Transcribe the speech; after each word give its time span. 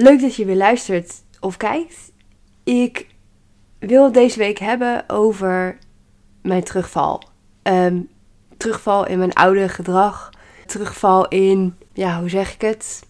Leuk 0.00 0.20
dat 0.20 0.34
je 0.34 0.44
weer 0.44 0.56
luistert 0.56 1.22
of 1.40 1.56
kijkt. 1.56 2.12
Ik 2.64 3.06
wil 3.78 4.12
deze 4.12 4.38
week 4.38 4.58
hebben 4.58 5.04
over 5.08 5.78
mijn 6.42 6.64
terugval. 6.64 7.22
Ehm, 7.62 8.00
terugval 8.56 9.06
in 9.06 9.18
mijn 9.18 9.32
oude 9.32 9.68
gedrag. 9.68 10.30
Terugval 10.66 11.28
in, 11.28 11.76
ja, 11.92 12.20
hoe 12.20 12.28
zeg 12.28 12.54
ik 12.54 12.60
het? 12.60 13.02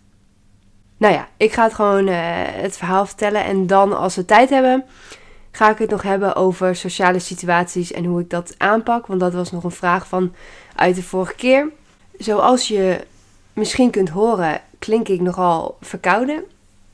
Nou 0.97 1.15
ja, 1.15 1.29
ik 1.37 1.53
ga 1.53 1.63
het 1.63 1.75
gewoon 1.75 2.09
uh, 2.09 2.17
het 2.43 2.77
verhaal 2.77 3.07
vertellen. 3.07 3.45
En 3.45 3.67
dan, 3.67 3.99
als 3.99 4.17
we 4.17 4.25
tijd 4.25 4.51
hebben, 4.51 4.85
ga 5.51 5.71
ik 5.71 5.79
het 5.79 5.91
nog 5.91 6.03
hebben 6.03 6.37
over 6.37 6.77
sociale 6.77 7.19
situaties 7.19 7.93
en 7.93 8.05
hoe 8.05 8.21
ik 8.21 8.31
dat 8.31 8.55
aanpak. 8.59 9.07
Want 9.07 9.21
dat 9.21 9.33
was 9.33 9.51
nog 9.51 9.65
een 9.65 9.71
vraag 9.71 10.07
van 10.07 10.35
uit 10.75 10.95
de 10.95 11.03
vorige 11.03 11.35
keer. 11.35 11.71
Zoals 12.19 12.69
je 12.69 13.05
misschien 13.53 13.91
kunt 13.91 14.09
horen, 14.09 14.61
klink 14.79 15.09
ik 15.09 15.21
nogal 15.21 15.77
verkouden. 15.81 16.45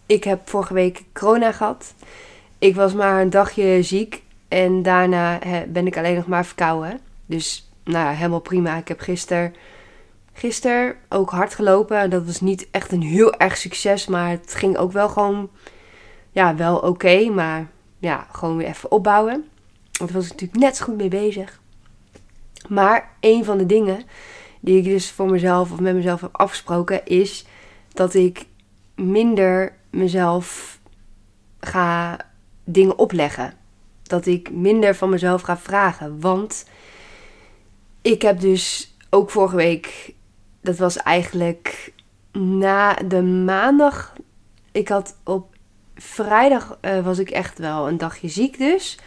Ik 0.07 0.25
heb 0.25 0.49
vorige 0.49 0.75
week 0.75 1.05
corona 1.13 1.53
gehad. 1.53 1.95
Ik 2.59 2.75
was 2.75 2.95
maar 2.95 3.21
een 3.21 3.31
dagje 3.31 3.83
ziek 3.83 4.23
en 4.49 4.83
daarna 4.83 5.39
ben 5.69 5.87
ik 5.87 5.97
alleen 5.97 6.15
nog 6.15 6.27
maar 6.27 6.47
verkouden. 6.47 7.01
Dus 7.27 7.71
nou 7.85 8.07
ja, 8.07 8.13
helemaal 8.13 8.41
prima. 8.41 8.77
Ik 8.77 8.89
heb 8.89 9.01
gisteren 9.01 9.55
gister 10.33 10.97
ook 11.09 11.31
hard 11.31 11.55
gelopen. 11.55 12.11
Dat 12.11 12.25
was 12.25 12.41
niet 12.41 12.69
echt 12.71 12.93
een 12.93 13.03
heel 13.03 13.35
erg 13.35 13.57
succes, 13.57 14.07
maar 14.07 14.31
het 14.31 14.55
ging 14.55 14.77
ook 14.77 14.93
wel 14.93 15.09
gewoon, 15.09 15.51
ja, 16.31 16.55
wel 16.55 16.77
oké. 16.77 17.29
maar 17.29 17.67
ja, 17.99 18.27
gewoon 18.33 18.57
weer 18.57 18.67
even 18.67 18.91
opbouwen. 18.91 19.45
Daar 19.91 20.13
was 20.13 20.29
natuurlijk 20.29 20.61
net 20.61 20.77
zo 20.77 20.85
goed 20.85 20.97
mee 20.97 21.09
bezig. 21.09 21.61
Maar 22.69 23.17
een 23.21 23.45
van 23.45 23.59
de 23.59 23.67
dingen 23.67 24.03
die 24.61 24.79
ik 24.79 24.85
dus 24.85 25.11
voor 25.11 25.31
mezelf 25.31 25.73
of 25.73 25.81
met 25.81 25.95
mezelf 25.95 26.21
heb 26.21 26.37
afgesproken 26.37 27.07
is 27.07 27.47
dat 27.93 28.15
ik 28.15 28.47
minder 28.95 29.77
mezelf 29.95 30.79
ga 31.61 32.19
dingen 32.65 32.99
opleggen. 32.99 33.53
Dat 34.03 34.27
ik 34.27 34.51
minder 34.51 34.95
van 34.95 35.09
mezelf 35.09 35.43
ga 35.43 35.59
vragen. 35.59 36.21
Want 36.21 36.65
ik 38.03 38.23
heb 38.23 38.41
dus 38.41 38.95
ook 39.11 39.31
vorige 39.31 39.57
week, 39.57 40.15
dat 40.61 40.77
was 40.77 40.97
eigenlijk 40.97 41.93
na 42.33 42.95
de 42.95 43.23
maandag. 43.23 44.13
Ik 44.73 44.89
had 44.89 45.17
op 45.25 45.55
vrijdag 45.95 46.79
uh, 46.81 47.05
was 47.05 47.19
ik 47.19 47.31
echt 47.31 47.59
wel 47.59 47.89
een 47.89 47.99
dagje 47.99 48.29
ziek 48.29 48.59
dus. 48.59 48.99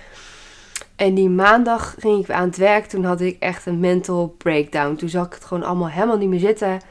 En 0.96 1.14
die 1.14 1.30
maandag 1.30 1.96
ging 2.00 2.24
ik 2.24 2.30
aan 2.30 2.48
het 2.48 2.58
werk. 2.58 2.86
Toen 2.86 3.04
had 3.04 3.22
ik 3.22 3.40
echt 3.40 3.66
een 3.66 3.80
mental 3.80 4.28
breakdown. 4.38 4.96
Toen 4.96 5.10
zag 5.10 5.26
ik 5.26 5.34
het 5.34 5.46
gewoon 5.46 5.64
allemaal 5.64 5.90
helemaal 5.90 6.18
niet 6.18 6.30
meer 6.30 6.40
zitten. 6.40 6.82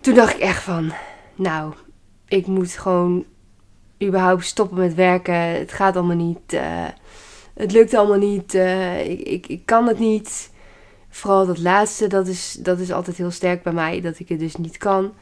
Toen 0.00 0.14
dacht 0.14 0.34
ik 0.34 0.40
echt 0.40 0.62
van, 0.62 0.92
nou, 1.34 1.74
ik 2.28 2.46
moet 2.46 2.70
gewoon 2.70 3.24
überhaupt 4.02 4.44
stoppen 4.44 4.78
met 4.78 4.94
werken. 4.94 5.34
Het 5.34 5.72
gaat 5.72 5.96
allemaal 5.96 6.16
niet. 6.16 6.52
Uh, 6.52 6.86
het 7.54 7.72
lukt 7.72 7.94
allemaal 7.94 8.18
niet. 8.18 8.54
Ik, 9.04 9.20
ik, 9.20 9.46
ik 9.46 9.62
kan 9.64 9.86
het 9.86 9.98
niet. 9.98 10.50
Vooral 11.08 11.46
dat 11.46 11.58
laatste, 11.58 12.06
dat 12.06 12.26
is, 12.26 12.56
dat 12.60 12.78
is 12.78 12.92
altijd 12.92 13.16
heel 13.16 13.30
sterk 13.30 13.62
bij 13.62 13.72
mij. 13.72 14.00
Dat 14.00 14.18
ik 14.18 14.28
het 14.28 14.38
dus 14.38 14.56
niet 14.56 14.76
kan. 14.76 15.12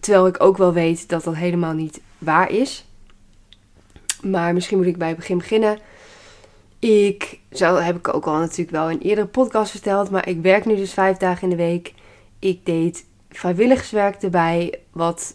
Terwijl 0.00 0.26
ik 0.26 0.42
ook 0.42 0.56
wel 0.56 0.72
weet 0.72 1.08
dat 1.08 1.24
dat 1.24 1.34
helemaal 1.34 1.72
niet 1.72 2.00
waar 2.18 2.50
is. 2.50 2.84
Maar 4.22 4.54
misschien 4.54 4.76
moet 4.76 4.86
ik 4.86 4.98
bij 4.98 5.08
het 5.08 5.16
begin 5.16 5.38
beginnen. 5.38 5.78
Ik, 6.78 7.40
zo 7.52 7.74
heb 7.74 7.96
ik 7.96 8.14
ook 8.14 8.26
al 8.26 8.38
natuurlijk 8.38 8.70
wel 8.70 8.90
in 8.90 8.98
eerdere 8.98 9.26
podcast 9.26 9.70
verteld, 9.70 10.10
maar 10.10 10.28
ik 10.28 10.40
werk 10.40 10.64
nu 10.64 10.76
dus 10.76 10.92
vijf 10.92 11.16
dagen 11.16 11.42
in 11.42 11.56
de 11.56 11.62
week. 11.62 11.94
Ik 12.38 12.66
deed 12.66 13.04
vrijwilligerswerk 13.30 14.22
erbij, 14.22 14.80
wat 14.92 15.34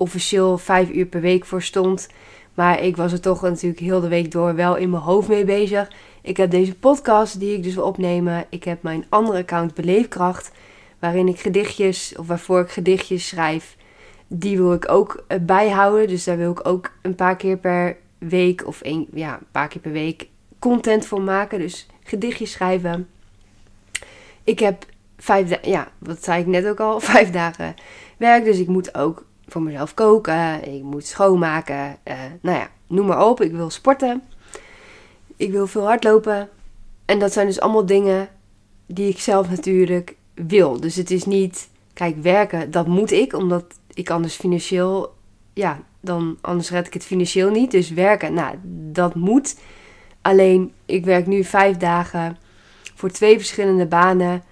officieel 0.00 0.58
vijf 0.58 0.90
uur 0.90 1.06
per 1.06 1.20
week 1.20 1.44
voor 1.44 1.62
stond. 1.62 2.08
Maar 2.54 2.82
ik 2.82 2.96
was 2.96 3.12
er 3.12 3.20
toch 3.20 3.42
natuurlijk 3.42 3.80
heel 3.80 4.00
de 4.00 4.08
week 4.08 4.30
door 4.30 4.54
wel 4.54 4.76
in 4.76 4.90
mijn 4.90 5.02
hoofd 5.02 5.28
mee 5.28 5.44
bezig. 5.44 5.90
Ik 6.22 6.36
heb 6.36 6.50
deze 6.50 6.74
podcast 6.74 7.40
die 7.40 7.56
ik 7.56 7.62
dus 7.62 7.74
wil 7.74 7.84
opnemen. 7.84 8.46
Ik 8.48 8.64
heb 8.64 8.82
mijn 8.82 9.06
andere 9.08 9.38
account 9.38 9.74
Beleefkracht, 9.74 10.50
waarin 10.98 11.28
ik 11.28 11.40
gedichtjes, 11.40 12.14
of 12.16 12.26
waarvoor 12.26 12.60
ik 12.60 12.70
gedichtjes 12.70 13.28
schrijf. 13.28 13.76
Die 14.26 14.56
wil 14.56 14.72
ik 14.72 14.90
ook 14.90 15.24
eh, 15.26 15.38
bijhouden. 15.40 16.08
Dus 16.08 16.24
daar 16.24 16.36
wil 16.36 16.50
ik 16.50 16.66
ook 16.66 16.90
een 17.02 17.14
paar 17.14 17.36
keer 17.36 17.56
per 17.56 17.96
week, 18.18 18.66
of 18.66 18.80
een, 18.82 19.08
ja, 19.14 19.34
een 19.34 19.46
paar 19.50 19.68
keer 19.68 19.80
per 19.80 19.92
week 19.92 20.28
content 20.58 21.06
voor 21.06 21.22
maken. 21.22 21.58
Dus 21.58 21.86
gedichtjes 22.04 22.52
schrijven. 22.52 23.08
Ik 24.44 24.58
heb 24.58 24.84
vijf 25.18 25.48
dagen, 25.48 25.70
ja, 25.70 25.88
wat 25.98 26.24
zei 26.24 26.40
ik 26.40 26.46
net 26.46 26.66
ook 26.66 26.80
al, 26.80 27.00
vijf 27.10 27.30
dagen 27.30 27.74
werk. 28.16 28.44
Dus 28.44 28.58
ik 28.58 28.68
moet 28.68 28.94
ook 28.94 29.28
voor 29.50 29.62
mezelf 29.62 29.94
koken. 29.94 30.74
Ik 30.74 30.82
moet 30.82 31.06
schoonmaken. 31.06 31.96
Uh, 32.04 32.14
nou 32.40 32.58
ja, 32.58 32.70
noem 32.86 33.06
maar 33.06 33.26
op. 33.26 33.40
Ik 33.40 33.52
wil 33.52 33.70
sporten. 33.70 34.22
Ik 35.36 35.50
wil 35.50 35.66
veel 35.66 35.84
hardlopen. 35.84 36.48
En 37.04 37.18
dat 37.18 37.32
zijn 37.32 37.46
dus 37.46 37.60
allemaal 37.60 37.86
dingen 37.86 38.28
die 38.86 39.08
ik 39.08 39.20
zelf 39.20 39.50
natuurlijk 39.50 40.16
wil. 40.34 40.80
Dus 40.80 40.96
het 40.96 41.10
is 41.10 41.24
niet, 41.24 41.68
kijk, 41.92 42.16
werken, 42.16 42.70
dat 42.70 42.86
moet 42.86 43.10
ik, 43.10 43.34
omdat 43.34 43.64
ik 43.94 44.10
anders 44.10 44.34
financieel, 44.34 45.14
ja, 45.52 45.80
dan 46.00 46.38
anders 46.40 46.70
red 46.70 46.86
ik 46.86 46.92
het 46.92 47.04
financieel 47.04 47.50
niet. 47.50 47.70
Dus 47.70 47.90
werken, 47.90 48.34
nou, 48.34 48.56
dat 48.92 49.14
moet. 49.14 49.58
Alleen, 50.22 50.72
ik 50.86 51.04
werk 51.04 51.26
nu 51.26 51.44
vijf 51.44 51.76
dagen 51.76 52.36
voor 52.94 53.10
twee 53.10 53.36
verschillende 53.36 53.86
banen 53.86 54.42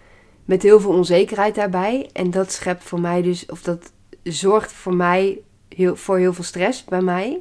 met 0.44 0.62
heel 0.62 0.80
veel 0.80 0.92
onzekerheid 0.92 1.54
daarbij. 1.54 2.10
En 2.12 2.30
dat 2.30 2.52
schept 2.52 2.84
voor 2.84 3.00
mij 3.00 3.22
dus, 3.22 3.46
of 3.46 3.62
dat 3.62 3.92
zorgt 4.32 4.72
voor 4.72 4.94
mij 4.94 5.40
heel, 5.68 5.96
voor 5.96 6.18
heel 6.18 6.32
veel 6.32 6.44
stress 6.44 6.84
bij 6.84 7.00
mij. 7.00 7.40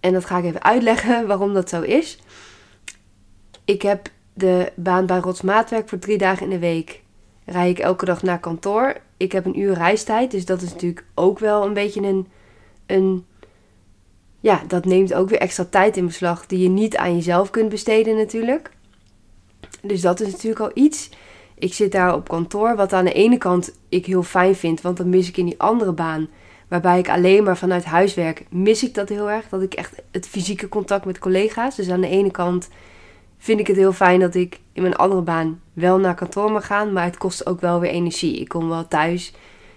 En 0.00 0.12
dat 0.12 0.24
ga 0.24 0.38
ik 0.38 0.44
even 0.44 0.62
uitleggen 0.62 1.26
waarom 1.26 1.54
dat 1.54 1.68
zo 1.68 1.80
is. 1.80 2.18
Ik 3.64 3.82
heb 3.82 4.08
de 4.32 4.72
baan 4.74 5.06
bij 5.06 5.18
Rotsmaatwerk 5.18 5.88
voor 5.88 5.98
drie 5.98 6.18
dagen 6.18 6.44
in 6.44 6.50
de 6.50 6.58
week. 6.58 7.02
Rij 7.44 7.70
ik 7.70 7.78
elke 7.78 8.04
dag 8.04 8.22
naar 8.22 8.40
kantoor. 8.40 8.96
Ik 9.16 9.32
heb 9.32 9.44
een 9.44 9.60
uur 9.60 9.74
reistijd, 9.74 10.30
dus 10.30 10.44
dat 10.44 10.62
is 10.62 10.70
natuurlijk 10.70 11.04
ook 11.14 11.38
wel 11.38 11.66
een 11.66 11.74
beetje 11.74 12.00
een, 12.00 12.28
een 12.86 13.26
ja, 14.40 14.62
dat 14.66 14.84
neemt 14.84 15.14
ook 15.14 15.28
weer 15.28 15.38
extra 15.38 15.64
tijd 15.64 15.96
in 15.96 16.06
beslag 16.06 16.46
die 16.46 16.58
je 16.58 16.68
niet 16.68 16.96
aan 16.96 17.14
jezelf 17.14 17.50
kunt 17.50 17.68
besteden 17.68 18.16
natuurlijk. 18.16 18.70
Dus 19.82 20.00
dat 20.00 20.20
is 20.20 20.30
natuurlijk 20.30 20.60
al 20.60 20.70
iets. 20.74 21.10
Ik 21.62 21.74
zit 21.74 21.92
daar 21.92 22.14
op 22.14 22.28
kantoor, 22.28 22.76
wat 22.76 22.92
aan 22.92 23.04
de 23.04 23.12
ene 23.12 23.38
kant 23.38 23.72
ik 23.88 24.06
heel 24.06 24.22
fijn 24.22 24.54
vind, 24.54 24.80
want 24.80 24.96
dan 24.96 25.08
mis 25.08 25.28
ik 25.28 25.36
in 25.36 25.44
die 25.44 25.60
andere 25.60 25.92
baan, 25.92 26.28
waarbij 26.68 26.98
ik 26.98 27.08
alleen 27.08 27.44
maar 27.44 27.56
vanuit 27.56 27.84
huis 27.84 28.14
werk, 28.14 28.44
mis 28.50 28.84
ik 28.84 28.94
dat 28.94 29.08
heel 29.08 29.30
erg. 29.30 29.48
Dat 29.48 29.62
ik 29.62 29.74
echt 29.74 30.02
het 30.10 30.28
fysieke 30.28 30.68
contact 30.68 31.04
met 31.04 31.18
collega's. 31.18 31.76
Dus 31.76 31.90
aan 31.90 32.00
de 32.00 32.08
ene 32.08 32.30
kant 32.30 32.68
vind 33.38 33.60
ik 33.60 33.66
het 33.66 33.76
heel 33.76 33.92
fijn 33.92 34.20
dat 34.20 34.34
ik 34.34 34.60
in 34.72 34.82
mijn 34.82 34.96
andere 34.96 35.22
baan 35.22 35.60
wel 35.72 35.98
naar 35.98 36.14
kantoor 36.14 36.52
mag 36.52 36.66
gaan, 36.66 36.92
maar 36.92 37.04
het 37.04 37.18
kost 37.18 37.46
ook 37.46 37.60
wel 37.60 37.80
weer 37.80 37.90
energie. 37.90 38.40
Ik 38.40 38.48
kom 38.48 38.68
wel 38.68 38.88
thuis. 38.88 39.32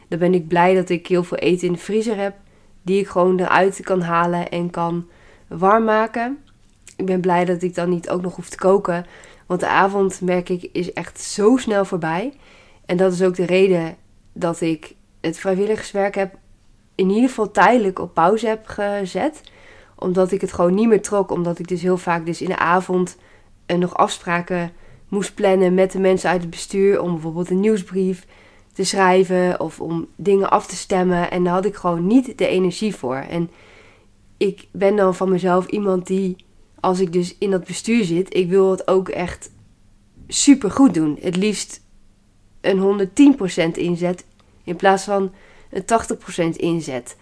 Dan 0.07 0.19
ben 0.19 0.33
ik 0.33 0.47
blij 0.47 0.75
dat 0.75 0.89
ik 0.89 1.07
heel 1.07 1.23
veel 1.23 1.37
eten 1.37 1.67
in 1.67 1.73
de 1.73 1.79
vriezer 1.79 2.17
heb 2.17 2.35
die 2.81 2.99
ik 2.99 3.07
gewoon 3.07 3.39
eruit 3.39 3.79
kan 3.83 4.01
halen 4.01 4.49
en 4.49 4.69
kan 4.69 5.07
warm 5.47 5.83
maken. 5.83 6.37
Ik 6.97 7.05
ben 7.05 7.21
blij 7.21 7.45
dat 7.45 7.61
ik 7.61 7.75
dan 7.75 7.89
niet 7.89 8.09
ook 8.09 8.21
nog 8.21 8.35
hoef 8.35 8.49
te 8.49 8.57
koken. 8.57 9.05
Want 9.45 9.59
de 9.59 9.67
avond, 9.67 10.21
merk 10.21 10.49
ik, 10.49 10.69
is 10.71 10.93
echt 10.93 11.21
zo 11.21 11.57
snel 11.57 11.85
voorbij. 11.85 12.33
En 12.85 12.97
dat 12.97 13.13
is 13.13 13.21
ook 13.21 13.35
de 13.35 13.45
reden 13.45 13.95
dat 14.33 14.61
ik 14.61 14.95
het 15.21 15.37
vrijwilligerswerk 15.37 16.15
heb 16.15 16.35
in 16.95 17.09
ieder 17.09 17.29
geval 17.29 17.51
tijdelijk 17.51 17.99
op 17.99 18.13
pauze 18.13 18.47
heb 18.47 18.67
gezet. 18.67 19.41
Omdat 19.95 20.31
ik 20.31 20.41
het 20.41 20.53
gewoon 20.53 20.73
niet 20.73 20.87
meer 20.87 21.01
trok. 21.01 21.31
Omdat 21.31 21.59
ik 21.59 21.67
dus 21.67 21.81
heel 21.81 21.97
vaak 21.97 22.25
dus 22.25 22.41
in 22.41 22.47
de 22.47 22.57
avond 22.57 23.17
uh, 23.67 23.77
nog 23.77 23.93
afspraken 23.93 24.71
moest 25.07 25.35
plannen 25.35 25.73
met 25.73 25.91
de 25.91 25.99
mensen 25.99 26.29
uit 26.29 26.41
het 26.41 26.49
bestuur. 26.49 27.01
Om 27.01 27.11
bijvoorbeeld 27.11 27.49
een 27.49 27.59
nieuwsbrief 27.59 28.25
te 28.73 28.83
schrijven 28.83 29.59
of 29.59 29.79
om 29.79 30.07
dingen 30.15 30.49
af 30.49 30.67
te 30.67 30.75
stemmen. 30.75 31.31
En 31.31 31.43
daar 31.43 31.53
had 31.53 31.65
ik 31.65 31.75
gewoon 31.75 32.07
niet 32.07 32.37
de 32.37 32.47
energie 32.47 32.95
voor. 32.95 33.15
En 33.15 33.49
ik 34.37 34.67
ben 34.71 34.95
dan 34.95 35.15
van 35.15 35.29
mezelf 35.29 35.67
iemand 35.67 36.07
die, 36.07 36.35
als 36.85 36.99
ik 36.99 37.13
dus 37.13 37.35
in 37.37 37.51
dat 37.51 37.63
bestuur 37.63 38.03
zit, 38.03 38.35
ik 38.35 38.49
wil 38.49 38.71
het 38.71 38.87
ook 38.87 39.09
echt 39.09 39.51
super 40.27 40.71
goed 40.71 40.93
doen. 40.93 41.17
Het 41.21 41.35
liefst 41.35 41.81
een 42.61 43.07
110% 43.69 43.71
inzet 43.71 44.25
in 44.63 44.75
plaats 44.75 45.03
van 45.03 45.31
een 45.69 45.83
80% 46.53 46.55
inzet. 46.55 47.17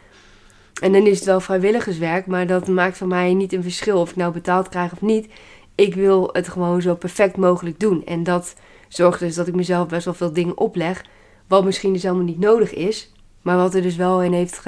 En 0.82 0.92
dan 0.92 1.06
is 1.06 1.16
het 1.16 1.26
wel 1.26 1.40
vrijwilligerswerk, 1.40 2.26
maar 2.26 2.48
dat 2.48 2.68
maakt 2.68 2.98
voor 2.98 3.08
mij 3.08 3.34
niet 3.34 3.54
een 3.54 3.64
verschil 3.64 4.00
of 4.00 4.10
ik 4.10 4.16
nou 4.16 4.34
betaald 4.34 4.70
krijg 4.70 4.92
of 4.92 5.02
niet. 5.02 5.28
Ik 5.76 5.96
wil 5.96 6.30
het 6.32 6.50
gewoon 6.50 6.82
zo 6.82 6.96
perfect 6.96 7.38
mogelijk 7.38 7.80
doen. 7.80 8.06
En 8.06 8.24
dat 8.24 8.56
zorgt 8.88 9.20
dus 9.20 9.36
dat 9.36 9.48
ik 9.48 9.56
mezelf 9.56 9.88
best 9.88 10.06
wel 10.06 10.14
veel 10.14 10.34
dingen 10.34 10.58
opleg, 10.58 11.06
wat 11.48 11.66
misschien 11.66 11.94
dus 11.94 12.04
helemaal 12.04 12.24
niet 12.24 12.40
nodig 12.40 12.74
is. 12.74 13.12
Maar 13.42 13.58
wat 13.58 13.76
er 13.76 13.82
dus 13.82 13.96
wel 13.96 14.24
in 14.24 14.34
heeft 14.34 14.62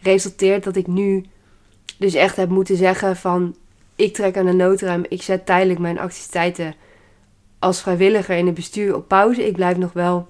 geresulteerd 0.00 0.64
dat 0.64 0.76
ik 0.76 0.86
nu 0.86 1.24
dus 1.98 2.14
echt 2.14 2.36
heb 2.36 2.48
moeten 2.48 2.76
zeggen 2.76 3.16
van... 3.16 3.56
Ik 3.98 4.14
trek 4.14 4.36
aan 4.36 4.46
de 4.46 4.52
noodrem, 4.52 5.04
ik 5.08 5.22
zet 5.22 5.46
tijdelijk 5.46 5.78
mijn 5.78 5.98
activiteiten 5.98 6.74
als 7.58 7.80
vrijwilliger 7.80 8.36
in 8.36 8.46
het 8.46 8.54
bestuur 8.54 8.94
op 8.94 9.08
pauze. 9.08 9.46
Ik 9.46 9.52
blijf 9.52 9.76
nog 9.76 9.92
wel 9.92 10.28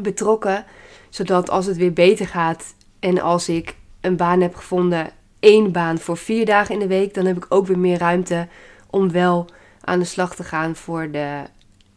betrokken, 0.00 0.64
zodat 1.08 1.50
als 1.50 1.66
het 1.66 1.76
weer 1.76 1.92
beter 1.92 2.26
gaat 2.26 2.74
en 2.98 3.20
als 3.20 3.48
ik 3.48 3.74
een 4.00 4.16
baan 4.16 4.40
heb 4.40 4.54
gevonden, 4.54 5.10
één 5.40 5.72
baan 5.72 5.98
voor 5.98 6.16
vier 6.16 6.46
dagen 6.46 6.74
in 6.74 6.80
de 6.80 6.86
week, 6.86 7.14
dan 7.14 7.26
heb 7.26 7.36
ik 7.36 7.46
ook 7.48 7.66
weer 7.66 7.78
meer 7.78 7.98
ruimte 7.98 8.48
om 8.90 9.12
wel 9.12 9.46
aan 9.80 9.98
de 9.98 10.04
slag 10.04 10.34
te 10.34 10.44
gaan 10.44 10.76
voor 10.76 11.10
de, 11.10 11.42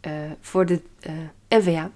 uh, 0.06 0.12
voor 0.40 0.66
de 0.66 0.80
uh, 1.06 1.12
eh, 1.48 1.58
NVA. 1.58 1.90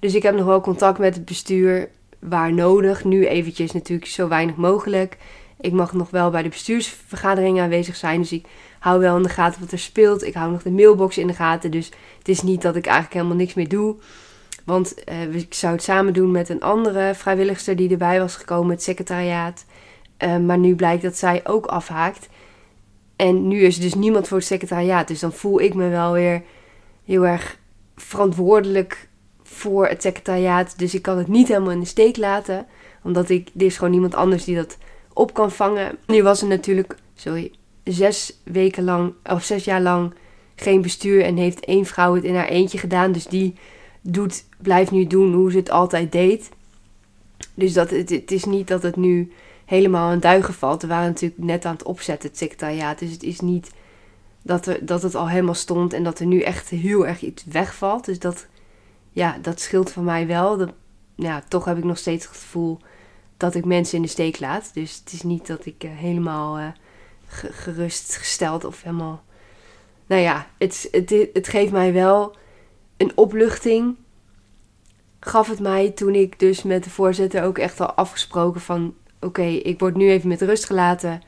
Dus 0.00 0.14
ik 0.14 0.22
heb 0.22 0.34
nog 0.34 0.46
wel 0.46 0.60
contact 0.60 0.98
met 0.98 1.14
het 1.14 1.24
bestuur 1.24 1.88
waar 2.18 2.52
nodig. 2.52 3.04
Nu 3.04 3.26
eventjes 3.26 3.72
natuurlijk 3.72 4.10
zo 4.10 4.28
weinig 4.28 4.56
mogelijk. 4.56 5.16
Ik 5.62 5.72
mag 5.72 5.92
nog 5.92 6.10
wel 6.10 6.30
bij 6.30 6.42
de 6.42 6.48
bestuursvergaderingen 6.48 7.62
aanwezig 7.62 7.96
zijn. 7.96 8.20
Dus 8.20 8.32
ik 8.32 8.46
hou 8.78 9.00
wel 9.00 9.16
in 9.16 9.22
de 9.22 9.28
gaten 9.28 9.60
wat 9.60 9.72
er 9.72 9.78
speelt. 9.78 10.24
Ik 10.24 10.34
hou 10.34 10.52
nog 10.52 10.62
de 10.62 10.70
mailbox 10.70 11.18
in 11.18 11.26
de 11.26 11.32
gaten. 11.32 11.70
Dus 11.70 11.90
het 12.18 12.28
is 12.28 12.42
niet 12.42 12.62
dat 12.62 12.76
ik 12.76 12.84
eigenlijk 12.84 13.14
helemaal 13.14 13.36
niks 13.36 13.54
meer 13.54 13.68
doe. 13.68 13.96
Want 14.64 14.94
uh, 15.08 15.34
ik 15.34 15.54
zou 15.54 15.72
het 15.72 15.82
samen 15.82 16.12
doen 16.12 16.30
met 16.30 16.48
een 16.48 16.62
andere 16.62 17.14
vrijwilligster 17.14 17.76
die 17.76 17.90
erbij 17.90 18.20
was 18.20 18.36
gekomen, 18.36 18.70
het 18.70 18.82
secretariaat. 18.82 19.64
Uh, 20.18 20.36
maar 20.36 20.58
nu 20.58 20.74
blijkt 20.74 21.02
dat 21.02 21.16
zij 21.16 21.40
ook 21.46 21.66
afhaakt. 21.66 22.28
En 23.16 23.48
nu 23.48 23.60
is 23.60 23.76
er 23.76 23.82
dus 23.82 23.94
niemand 23.94 24.28
voor 24.28 24.36
het 24.36 24.46
secretariaat. 24.46 25.08
Dus 25.08 25.20
dan 25.20 25.32
voel 25.32 25.60
ik 25.60 25.74
me 25.74 25.88
wel 25.88 26.12
weer 26.12 26.42
heel 27.04 27.26
erg 27.26 27.58
verantwoordelijk 27.96 29.08
voor 29.42 29.86
het 29.86 30.02
secretariaat. 30.02 30.78
Dus 30.78 30.94
ik 30.94 31.02
kan 31.02 31.18
het 31.18 31.28
niet 31.28 31.48
helemaal 31.48 31.70
in 31.70 31.80
de 31.80 31.86
steek 31.86 32.16
laten. 32.16 32.66
Omdat 33.02 33.28
ik, 33.28 33.48
er 33.56 33.62
is 33.62 33.76
gewoon 33.76 33.92
niemand 33.92 34.14
anders 34.14 34.44
die 34.44 34.56
dat 34.56 34.76
op 35.14 35.34
kan 35.34 35.50
vangen. 35.50 35.98
Nu 36.06 36.22
was 36.22 36.42
er 36.42 36.48
natuurlijk, 36.48 36.96
sorry, 37.14 37.52
zes 37.84 38.40
weken 38.44 38.84
lang, 38.84 39.12
of 39.24 39.44
zes 39.44 39.64
jaar 39.64 39.80
lang 39.80 40.14
geen 40.54 40.82
bestuur. 40.82 41.24
En 41.24 41.36
heeft 41.36 41.64
één 41.64 41.84
vrouw 41.84 42.14
het 42.14 42.24
in 42.24 42.34
haar 42.34 42.48
eentje 42.48 42.78
gedaan. 42.78 43.12
Dus 43.12 43.26
die 43.26 43.54
doet, 44.00 44.44
blijft 44.58 44.90
nu 44.90 45.06
doen 45.06 45.34
hoe 45.34 45.50
ze 45.50 45.56
het 45.56 45.70
altijd 45.70 46.12
deed. 46.12 46.50
Dus 47.54 47.72
dat, 47.72 47.90
het, 47.90 48.10
het 48.10 48.30
is 48.30 48.44
niet 48.44 48.68
dat 48.68 48.82
het 48.82 48.96
nu 48.96 49.32
helemaal 49.64 50.10
aan 50.10 50.20
duigen 50.20 50.54
valt. 50.54 50.82
We 50.82 50.88
waren 50.88 51.08
natuurlijk 51.08 51.42
net 51.42 51.64
aan 51.64 51.72
het 51.72 51.82
opzetten, 51.82 52.28
het 52.28 52.38
secretariaat. 52.38 52.98
Dus 52.98 53.10
het 53.10 53.22
is 53.22 53.40
niet 53.40 53.70
dat, 54.42 54.66
er, 54.66 54.86
dat 54.86 55.02
het 55.02 55.14
al 55.14 55.28
helemaal 55.28 55.54
stond 55.54 55.92
en 55.92 56.04
dat 56.04 56.18
er 56.18 56.26
nu 56.26 56.40
echt 56.40 56.68
heel 56.68 57.06
erg 57.06 57.22
iets 57.22 57.44
wegvalt. 57.44 58.04
Dus 58.04 58.18
dat, 58.18 58.46
ja, 59.10 59.38
dat 59.42 59.60
scheelt 59.60 59.92
voor 59.92 60.02
mij 60.02 60.26
wel. 60.26 60.56
Dat, 60.56 60.70
ja, 61.14 61.42
toch 61.48 61.64
heb 61.64 61.78
ik 61.78 61.84
nog 61.84 61.98
steeds 61.98 62.24
het 62.24 62.34
gevoel 62.34 62.78
dat 63.42 63.54
ik 63.54 63.64
mensen 63.64 63.96
in 63.96 64.02
de 64.02 64.08
steek 64.08 64.40
laat. 64.40 64.70
Dus 64.74 65.00
het 65.04 65.12
is 65.12 65.22
niet 65.22 65.46
dat 65.46 65.66
ik 65.66 65.84
uh, 65.84 65.90
helemaal 65.94 66.58
uh, 66.58 66.66
gerustgesteld 67.26 68.64
of 68.64 68.82
helemaal. 68.82 69.22
Nou 70.06 70.22
ja, 70.22 70.46
het, 70.58 70.88
het, 70.90 71.14
het 71.32 71.48
geeft 71.48 71.72
mij 71.72 71.92
wel 71.92 72.36
een 72.96 73.12
opluchting. 73.14 73.96
Gaf 75.20 75.48
het 75.48 75.60
mij 75.60 75.90
toen 75.90 76.14
ik 76.14 76.38
dus 76.38 76.62
met 76.62 76.84
de 76.84 76.90
voorzitter 76.90 77.42
ook 77.42 77.58
echt 77.58 77.80
al 77.80 77.92
afgesproken 77.92 78.60
van... 78.60 78.94
Oké, 79.20 79.42
ik 79.42 79.78
word 79.78 79.96
nu 79.96 80.10
even 80.10 80.28
met 80.28 80.42
rust 80.42 80.64
gelaten. 80.64 81.22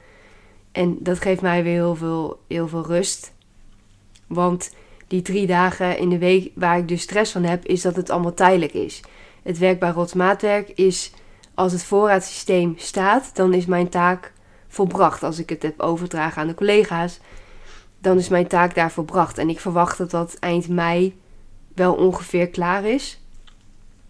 En 0.72 0.96
dat 1.00 1.20
geeft 1.20 1.40
mij 1.40 1.62
weer 1.62 1.72
heel 1.72 1.96
veel, 1.96 2.40
heel 2.48 2.68
veel 2.68 2.86
rust. 2.86 3.32
Want 4.26 4.74
die 5.06 5.22
drie 5.22 5.46
dagen 5.46 5.98
in 5.98 6.08
de 6.08 6.18
week 6.18 6.50
waar 6.54 6.78
ik 6.78 6.88
dus 6.88 7.02
stress 7.02 7.32
van 7.32 7.44
heb, 7.44 7.64
is 7.64 7.82
dat 7.82 7.96
het 7.96 8.10
allemaal 8.10 8.34
tijdelijk 8.34 8.72
is. 8.72 9.00
Het 9.42 9.58
werk 9.58 9.78
bij 9.78 9.90
Rotsmaatwerk 9.90 10.68
is 10.68 11.12
als 11.54 11.72
het 11.72 11.84
voorraadsysteem 11.84 12.74
staat, 12.76 13.30
dan 13.34 13.54
is 13.54 13.66
mijn 13.66 13.88
taak 13.88 14.32
volbracht. 14.68 15.22
Als 15.22 15.38
ik 15.38 15.48
het 15.48 15.62
heb 15.62 15.80
overdragen 15.80 16.42
aan 16.42 16.48
de 16.48 16.54
collega's, 16.54 17.20
dan 17.98 18.18
is 18.18 18.28
mijn 18.28 18.46
taak 18.46 18.74
daar 18.74 18.90
volbracht. 18.90 19.38
En 19.38 19.48
ik 19.48 19.60
verwacht 19.60 19.98
dat 19.98 20.10
dat 20.10 20.36
eind 20.38 20.68
mei 20.68 21.20
wel 21.74 21.94
ongeveer 21.94 22.48
klaar 22.48 22.84
is. 22.84 23.20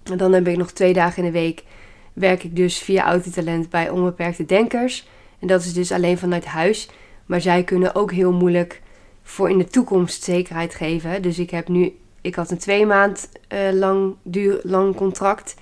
En 0.03 0.17
dan 0.17 0.33
heb 0.33 0.47
ik 0.47 0.57
nog 0.57 0.71
twee 0.71 0.93
dagen 0.93 1.25
in 1.25 1.33
de 1.33 1.39
week 1.39 1.65
werk 2.13 2.45
ik 2.45 2.57
dus 2.57 2.79
via 2.79 3.05
Autotalent 3.05 3.71
bij 3.71 3.91
onbeperkte 3.91 4.45
denkers. 4.45 5.09
En 5.39 5.47
dat 5.47 5.65
is 5.65 5.73
dus 5.73 5.93
alleen 5.93 6.19
vanuit 6.19 6.45
huis. 6.45 6.89
Maar 7.27 7.41
zij 7.41 7.65
kunnen 7.65 7.95
ook 7.95 8.13
heel 8.13 8.33
moeilijk 8.33 8.83
voor 9.23 9.51
in 9.51 9.59
de 9.59 9.67
toekomst 9.67 10.23
zekerheid 10.23 10.75
geven. 10.75 11.23
Dus 11.23 11.39
ik 11.39 11.51
heb 11.51 11.69
nu, 11.69 11.99
ik 12.21 12.35
had 12.35 12.51
een 12.51 12.59
twee 12.59 12.87
maand 12.87 13.29
uh, 13.49 13.59
lang, 13.73 14.15
duur, 14.23 14.61
lang 14.63 14.95
contract. 14.95 15.55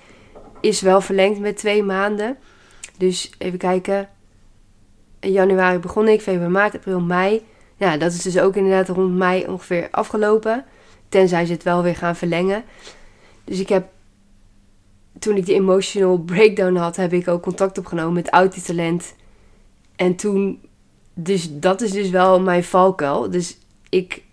Is 0.63 0.81
wel 0.81 1.01
verlengd 1.01 1.39
met 1.39 1.57
twee 1.57 1.83
maanden. 1.83 2.37
Dus 2.97 3.31
even 3.37 3.59
kijken. 3.59 4.09
In 5.19 5.31
januari 5.31 5.79
begon 5.79 6.07
ik, 6.07 6.21
februari, 6.21 6.51
maart, 6.51 6.75
april, 6.75 6.99
mei. 6.99 7.45
Ja, 7.75 7.97
dat 7.97 8.11
is 8.11 8.21
dus 8.21 8.39
ook 8.39 8.55
inderdaad 8.55 8.89
rond 8.89 9.15
mei 9.15 9.45
ongeveer 9.47 9.87
afgelopen. 9.91 10.65
Tenzij 11.09 11.45
ze 11.45 11.51
het 11.51 11.63
wel 11.63 11.83
weer 11.83 11.95
gaan 11.95 12.15
verlengen. 12.15 12.63
Dus 13.43 13.59
ik 13.59 13.69
heb, 13.69 13.87
toen 15.19 15.35
ik 15.35 15.45
de 15.45 15.53
emotional 15.53 16.17
breakdown 16.17 16.75
had, 16.75 16.95
heb 16.95 17.13
ik 17.13 17.27
ook 17.27 17.41
contact 17.41 17.77
opgenomen 17.77 18.13
met 18.13 18.29
Autitalent. 18.29 19.15
En 19.95 20.15
toen, 20.15 20.61
dus 21.13 21.59
dat 21.59 21.81
is 21.81 21.91
dus 21.91 22.09
wel 22.09 22.41
mijn 22.41 22.63
valkuil. 22.63 23.29
Dus 23.29 23.57
ik, 23.89 24.23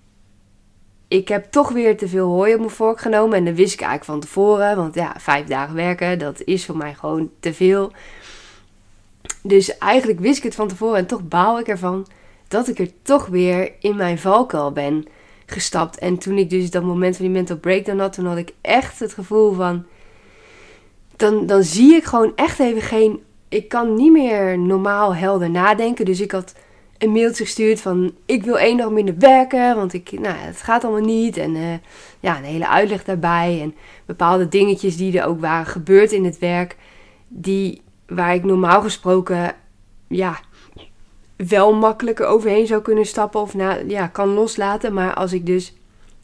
ik 1.10 1.28
heb 1.28 1.50
toch 1.50 1.68
weer 1.68 1.96
te 1.96 2.08
veel 2.08 2.28
hooi 2.28 2.52
op 2.52 2.58
mijn 2.58 2.70
vork 2.70 3.00
genomen. 3.00 3.38
En 3.38 3.44
dat 3.44 3.54
wist 3.54 3.72
ik 3.72 3.80
eigenlijk 3.80 4.10
van 4.10 4.20
tevoren. 4.20 4.76
Want 4.76 4.94
ja, 4.94 5.14
vijf 5.18 5.46
dagen 5.46 5.74
werken, 5.74 6.18
dat 6.18 6.42
is 6.44 6.64
voor 6.64 6.76
mij 6.76 6.94
gewoon 6.94 7.30
te 7.40 7.54
veel. 7.54 7.92
Dus 9.42 9.78
eigenlijk 9.78 10.20
wist 10.20 10.36
ik 10.36 10.42
het 10.42 10.54
van 10.54 10.68
tevoren 10.68 10.98
en 10.98 11.06
toch 11.06 11.28
baal 11.28 11.58
ik 11.58 11.68
ervan 11.68 12.06
dat 12.48 12.68
ik 12.68 12.78
er 12.78 12.90
toch 13.02 13.26
weer 13.26 13.72
in 13.80 13.96
mijn 13.96 14.18
valkuil 14.18 14.72
ben 14.72 15.06
gestapt. 15.46 15.98
En 15.98 16.18
toen 16.18 16.38
ik 16.38 16.50
dus 16.50 16.70
dat 16.70 16.82
moment 16.82 17.16
van 17.16 17.24
die 17.24 17.34
mental 17.34 17.56
breakdown 17.56 17.98
had, 17.98 18.12
toen 18.12 18.26
had 18.26 18.36
ik 18.36 18.52
echt 18.60 18.98
het 18.98 19.12
gevoel 19.12 19.52
van. 19.52 19.84
Dan, 21.16 21.46
dan 21.46 21.62
zie 21.62 21.94
ik 21.94 22.04
gewoon 22.04 22.32
echt 22.34 22.58
even 22.58 22.82
geen. 22.82 23.22
Ik 23.48 23.68
kan 23.68 23.94
niet 23.94 24.12
meer 24.12 24.58
normaal 24.58 25.14
helder 25.14 25.50
nadenken. 25.50 26.04
Dus 26.04 26.20
ik 26.20 26.30
had 26.30 26.54
een 27.00 27.12
mailtje 27.12 27.44
gestuurd 27.44 27.80
van 27.80 28.14
ik 28.26 28.44
wil 28.44 28.58
één 28.58 28.76
dag 28.76 28.90
minder 28.90 29.14
werken, 29.18 29.76
want 29.76 29.92
ik, 29.92 30.10
nou, 30.12 30.36
het 30.36 30.62
gaat 30.62 30.84
allemaal 30.84 31.06
niet. 31.06 31.36
En 31.36 31.54
uh, 31.54 31.74
ja, 32.20 32.36
een 32.36 32.44
hele 32.44 32.68
uitleg 32.68 33.04
daarbij 33.04 33.60
en 33.62 33.74
bepaalde 34.06 34.48
dingetjes 34.48 34.96
die 34.96 35.20
er 35.20 35.26
ook 35.26 35.40
waren 35.40 35.66
gebeurd 35.66 36.12
in 36.12 36.24
het 36.24 36.38
werk, 36.38 36.76
die 37.28 37.82
waar 38.06 38.34
ik 38.34 38.44
normaal 38.44 38.82
gesproken 38.82 39.54
ja, 40.08 40.40
wel 41.36 41.74
makkelijker 41.74 42.26
overheen 42.26 42.66
zou 42.66 42.82
kunnen 42.82 43.06
stappen 43.06 43.40
of 43.40 43.54
na, 43.54 43.78
ja, 43.86 44.06
kan 44.06 44.28
loslaten. 44.28 44.94
Maar 44.94 45.14
als 45.14 45.32
ik 45.32 45.46
dus 45.46 45.74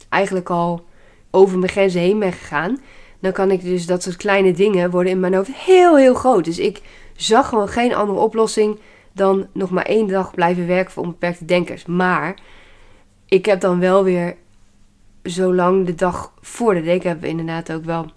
eigenlijk 0.08 0.50
al 0.50 0.84
over 1.30 1.58
mijn 1.58 1.70
grenzen 1.70 2.00
heen 2.00 2.18
ben 2.18 2.32
gegaan, 2.32 2.80
dan 3.20 3.32
kan 3.32 3.50
ik 3.50 3.62
dus 3.62 3.86
dat 3.86 4.02
soort 4.02 4.16
kleine 4.16 4.52
dingen 4.52 4.90
worden 4.90 5.12
in 5.12 5.20
mijn 5.20 5.34
hoofd 5.34 5.54
heel, 5.54 5.96
heel 5.96 6.14
groot. 6.14 6.44
Dus 6.44 6.58
ik 6.58 6.82
zag 7.16 7.48
gewoon 7.48 7.68
geen 7.68 7.94
andere 7.94 8.18
oplossing 8.18 8.78
dan 9.16 9.46
nog 9.52 9.70
maar 9.70 9.84
één 9.84 10.06
dag 10.06 10.34
blijven 10.34 10.66
werken 10.66 10.92
voor 10.92 11.02
onbeperkte 11.02 11.44
denkers. 11.44 11.86
Maar 11.86 12.38
ik 13.26 13.46
heb 13.46 13.60
dan 13.60 13.78
wel 13.78 14.04
weer 14.04 14.36
zo 15.24 15.54
lang 15.54 15.86
de 15.86 15.94
dag 15.94 16.32
voor 16.40 16.74
de 16.74 16.82
denk 16.82 17.02
hebben 17.02 17.24
we 17.24 17.30
inderdaad 17.30 17.72
ook 17.72 17.84
wel 17.84 18.10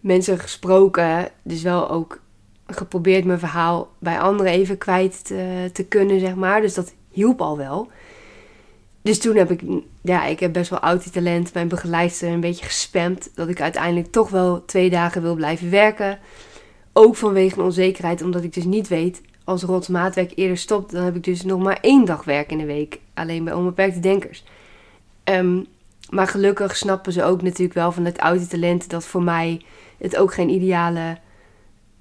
mensen 0.00 0.38
gesproken. 0.38 1.28
Dus 1.42 1.62
wel 1.62 1.90
ook 1.90 2.20
geprobeerd 2.66 3.24
mijn 3.24 3.38
verhaal 3.38 3.90
bij 3.98 4.20
anderen 4.20 4.52
even 4.52 4.78
kwijt 4.78 5.24
te, 5.24 5.70
te 5.72 5.84
kunnen, 5.84 6.20
zeg 6.20 6.34
maar. 6.34 6.60
Dus 6.60 6.74
dat 6.74 6.94
hielp 7.10 7.40
al 7.40 7.56
wel. 7.56 7.90
Dus 9.02 9.18
toen 9.18 9.36
heb 9.36 9.50
ik, 9.50 9.62
ja, 10.02 10.24
ik 10.24 10.40
heb 10.40 10.52
best 10.52 10.70
wel 10.70 10.78
oud 10.78 11.12
talent, 11.12 11.54
mijn 11.54 11.68
begeleidster 11.68 12.28
een 12.28 12.40
beetje 12.40 12.64
gespamd. 12.64 13.30
Dat 13.34 13.48
ik 13.48 13.60
uiteindelijk 13.60 14.12
toch 14.12 14.30
wel 14.30 14.64
twee 14.64 14.90
dagen 14.90 15.22
wil 15.22 15.34
blijven 15.34 15.70
werken. 15.70 16.18
Ook 16.92 17.16
vanwege 17.16 17.62
onzekerheid, 17.62 18.22
omdat 18.22 18.42
ik 18.42 18.54
dus 18.54 18.64
niet 18.64 18.88
weet, 18.88 19.20
als 19.44 19.62
Rots 19.62 19.88
maatwerk 19.88 20.32
eerder 20.34 20.56
stopt, 20.56 20.92
dan 20.92 21.04
heb 21.04 21.16
ik 21.16 21.24
dus 21.24 21.42
nog 21.42 21.62
maar 21.62 21.78
één 21.80 22.04
dag 22.04 22.24
werk 22.24 22.50
in 22.50 22.58
de 22.58 22.64
week. 22.64 22.98
Alleen 23.14 23.44
bij 23.44 23.52
onbeperkte 23.52 24.00
denkers. 24.00 24.44
Ehm, 25.24 25.62
maar 26.10 26.26
gelukkig 26.26 26.76
snappen 26.76 27.12
ze 27.12 27.24
ook 27.24 27.42
natuurlijk 27.42 27.74
wel 27.74 27.92
van 27.92 28.04
het 28.04 28.18
oude 28.18 28.46
talent 28.46 28.90
dat 28.90 29.04
voor 29.04 29.22
mij 29.22 29.60
het 29.98 30.16
ook 30.16 30.34
geen 30.34 30.48
ideale 30.48 31.18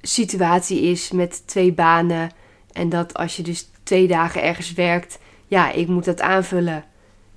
situatie 0.01 0.81
is 0.81 1.11
met 1.11 1.47
twee 1.47 1.73
banen. 1.73 2.31
En 2.71 2.89
dat 2.89 3.13
als 3.13 3.37
je 3.37 3.43
dus 3.43 3.69
twee 3.83 4.07
dagen 4.07 4.43
ergens 4.43 4.73
werkt, 4.73 5.19
ja, 5.47 5.71
ik 5.71 5.87
moet 5.87 6.05
dat 6.05 6.21
aanvullen 6.21 6.85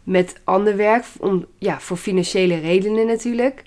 met 0.03 0.41
ander 0.45 0.77
werk. 0.77 1.05
Om, 1.19 1.47
ja, 1.59 1.81
voor 1.81 1.97
financiële 1.97 2.59
redenen 2.59 3.07
natuurlijk. 3.07 3.63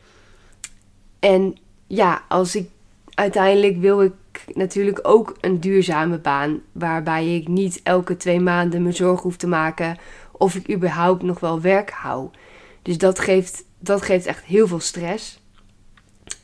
En 1.19 1.57
ja, 1.87 2.23
als 2.27 2.55
ik 2.55 2.69
uiteindelijk 3.13 3.77
wil 3.77 4.01
ik 4.01 4.13
natuurlijk 4.55 4.99
ook 5.01 5.37
een 5.41 5.59
duurzame 5.59 6.17
baan. 6.17 6.61
Waarbij 6.71 7.35
ik 7.35 7.47
niet 7.47 7.79
elke 7.83 8.17
twee 8.17 8.39
maanden 8.39 8.83
me 8.83 8.91
zorgen 8.91 9.23
hoef 9.23 9.37
te 9.37 9.47
maken 9.47 9.97
of 10.31 10.55
ik 10.55 10.71
überhaupt 10.71 11.23
nog 11.23 11.39
wel 11.39 11.61
werk 11.61 11.89
hou. 11.89 12.29
Dus 12.81 12.97
dat 12.97 13.19
geeft, 13.19 13.63
dat 13.79 14.01
geeft 14.01 14.25
echt 14.25 14.43
heel 14.43 14.67
veel 14.67 14.79
stress. 14.79 15.39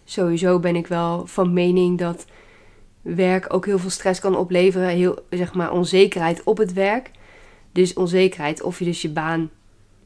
Sowieso 0.04 0.60
ben 0.60 0.76
ik 0.76 0.88
wel 0.88 1.28
van 1.28 1.54
mening 1.54 1.98
dat 1.98 2.26
werk 3.02 3.54
ook 3.54 3.66
heel 3.66 3.80
veel 3.80 3.90
stress 3.90 4.20
kan 4.20 4.38
opleveren. 4.38 4.90
Heel, 4.90 5.20
zeg 5.30 5.54
maar, 5.54 5.72
onzekerheid 5.72 6.44
op 6.44 6.58
het 6.58 6.74
werk. 6.74 7.12
Dus 7.72 7.94
onzekerheid 7.94 8.62
of 8.62 8.80
je 8.80 8.86
dus 8.86 9.02
je 9.02 9.10
baan 9.10 9.50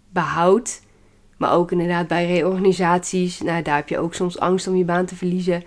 behoudt. 0.10 0.82
Maar 1.38 1.54
ook 1.54 1.72
inderdaad 1.72 2.08
bij 2.08 2.26
reorganisaties. 2.26 3.42
Nou, 3.42 3.62
daar 3.62 3.76
heb 3.76 3.90
je 3.90 4.00
ook 4.00 4.14
soms 4.14 4.40
angst 4.40 4.68
om 4.68 4.76
je 4.76 4.84
baan 4.84 5.06
te 5.06 5.16
verliezen. 5.16 5.64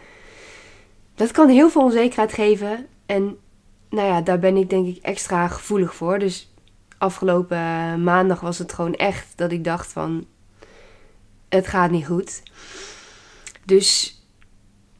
Dat 1.15 1.31
kan 1.31 1.49
heel 1.49 1.71
veel 1.71 1.83
onzekerheid 1.83 2.33
geven. 2.33 2.87
En 3.07 3.39
nou 3.91 4.09
ja, 4.09 4.21
daar 4.21 4.39
ben 4.39 4.57
ik 4.57 4.71
denk 4.71 4.87
ik 4.87 5.03
extra 5.03 5.49
gevoelig 5.49 5.95
voor. 5.95 6.19
Dus 6.19 6.53
afgelopen 6.99 8.03
maandag 8.03 8.41
was 8.41 8.59
het 8.59 8.73
gewoon 8.73 8.95
echt 8.95 9.27
dat 9.37 9.53
ik 9.53 9.65
dacht 9.65 9.93
van... 9.93 10.27
Het 11.49 11.67
gaat 11.67 11.91
niet 11.91 12.07
goed. 12.07 12.43
Dus 13.65 14.21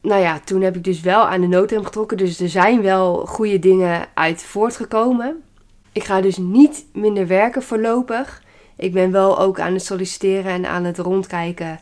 nou 0.01 0.21
ja, 0.21 0.39
toen 0.39 0.61
heb 0.61 0.75
ik 0.75 0.83
dus 0.83 1.01
wel 1.01 1.27
aan 1.27 1.41
de 1.41 1.47
noodrem 1.47 1.83
getrokken. 1.83 2.17
Dus 2.17 2.39
er 2.39 2.49
zijn 2.49 2.81
wel 2.81 3.25
goede 3.25 3.59
dingen 3.59 4.07
uit 4.13 4.43
voortgekomen. 4.43 5.43
Ik 5.91 6.03
ga 6.03 6.21
dus 6.21 6.37
niet 6.37 6.85
minder 6.93 7.27
werken 7.27 7.63
voorlopig. 7.63 8.43
Ik 8.77 8.93
ben 8.93 9.11
wel 9.11 9.39
ook 9.39 9.59
aan 9.59 9.73
het 9.73 9.85
solliciteren 9.85 10.51
en 10.51 10.65
aan 10.65 10.83
het 10.83 10.97
rondkijken 10.97 11.79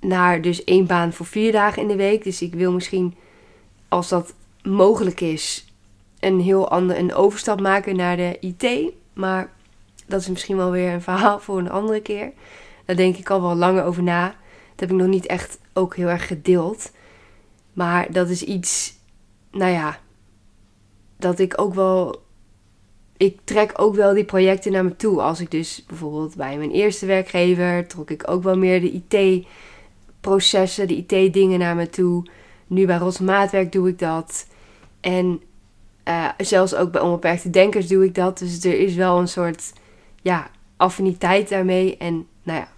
naar 0.00 0.40
dus 0.40 0.64
één 0.64 0.86
baan 0.86 1.12
voor 1.12 1.26
vier 1.26 1.52
dagen 1.52 1.82
in 1.82 1.88
de 1.88 1.96
week. 1.96 2.24
Dus 2.24 2.42
ik 2.42 2.54
wil 2.54 2.72
misschien, 2.72 3.14
als 3.96 4.08
dat 4.08 4.34
mogelijk 4.62 5.20
is, 5.20 5.64
een 6.20 6.40
heel 6.40 6.68
ander 6.68 6.98
een 6.98 7.14
overstap 7.14 7.60
maken 7.60 7.96
naar 7.96 8.16
de 8.16 8.36
IT. 8.40 8.92
Maar 9.12 9.52
dat 10.06 10.20
is 10.20 10.28
misschien 10.28 10.56
wel 10.56 10.70
weer 10.70 10.92
een 10.92 11.02
verhaal 11.02 11.40
voor 11.40 11.58
een 11.58 11.70
andere 11.70 12.00
keer. 12.00 12.32
Daar 12.84 12.96
denk 12.96 13.16
ik 13.16 13.30
al 13.30 13.42
wel 13.42 13.54
langer 13.54 13.84
over 13.84 14.02
na. 14.02 14.26
Dat 14.70 14.80
heb 14.80 14.90
ik 14.90 14.96
nog 14.96 15.06
niet 15.06 15.26
echt 15.26 15.58
ook 15.72 15.96
heel 15.96 16.08
erg 16.08 16.26
gedeeld. 16.26 16.92
Maar 17.72 18.12
dat 18.12 18.28
is 18.28 18.42
iets, 18.42 18.94
nou 19.50 19.72
ja, 19.72 19.98
dat 21.16 21.38
ik 21.38 21.60
ook 21.60 21.74
wel. 21.74 22.24
Ik 23.16 23.38
trek 23.44 23.72
ook 23.76 23.94
wel 23.94 24.14
die 24.14 24.24
projecten 24.24 24.72
naar 24.72 24.84
me 24.84 24.96
toe. 24.96 25.22
Als 25.22 25.40
ik 25.40 25.50
dus 25.50 25.84
bijvoorbeeld 25.86 26.36
bij 26.36 26.58
mijn 26.58 26.70
eerste 26.70 27.06
werkgever 27.06 27.86
trok 27.86 28.10
ik 28.10 28.30
ook 28.30 28.42
wel 28.42 28.56
meer 28.56 28.80
de 28.80 29.02
IT-processen, 29.08 30.88
de 30.88 30.96
IT-dingen 30.96 31.58
naar 31.58 31.76
me 31.76 31.90
toe. 31.90 32.24
Nu 32.66 32.86
bij 32.86 32.96
Rots 32.96 33.18
Maatwerk 33.18 33.72
doe 33.72 33.88
ik 33.88 33.98
dat. 33.98 34.46
En 35.00 35.42
uh, 36.08 36.28
zelfs 36.38 36.74
ook 36.74 36.92
bij 36.92 37.00
onbeperkte 37.00 37.50
denkers 37.50 37.86
doe 37.86 38.04
ik 38.04 38.14
dat. 38.14 38.38
Dus 38.38 38.64
er 38.64 38.78
is 38.78 38.94
wel 38.94 39.18
een 39.18 39.28
soort 39.28 39.72
ja, 40.22 40.50
affiniteit 40.76 41.48
daarmee. 41.48 41.96
En 41.96 42.26
nou 42.42 42.58
ja, 42.58 42.68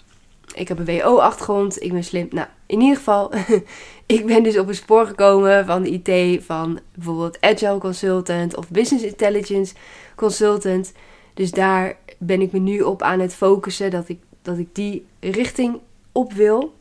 ik 0.54 0.68
heb 0.68 0.78
een 0.78 1.00
WO-achtergrond. 1.00 1.83
Ik 1.83 1.92
ben 1.92 2.04
slim. 2.04 2.28
Nou, 2.30 2.47
in 2.66 2.80
ieder 2.80 2.97
geval, 2.97 3.33
ik 4.07 4.26
ben 4.26 4.42
dus 4.42 4.59
op 4.59 4.68
een 4.68 4.75
spoor 4.75 5.07
gekomen 5.07 5.66
van 5.66 5.83
de 5.83 6.00
IT 6.02 6.45
van 6.45 6.80
bijvoorbeeld 6.95 7.40
Agile 7.40 7.78
Consultant 7.78 8.57
of 8.57 8.68
Business 8.68 9.04
Intelligence 9.04 9.75
Consultant. 10.14 10.92
Dus 11.35 11.50
daar 11.50 11.97
ben 12.18 12.40
ik 12.40 12.52
me 12.52 12.59
nu 12.59 12.80
op 12.80 13.02
aan 13.02 13.21
het 13.21 13.35
focussen 13.35 13.90
dat 13.90 14.09
ik, 14.09 14.18
dat 14.42 14.59
ik 14.59 14.75
die 14.75 15.07
richting 15.21 15.78
op 16.12 16.33
wil. 16.33 16.75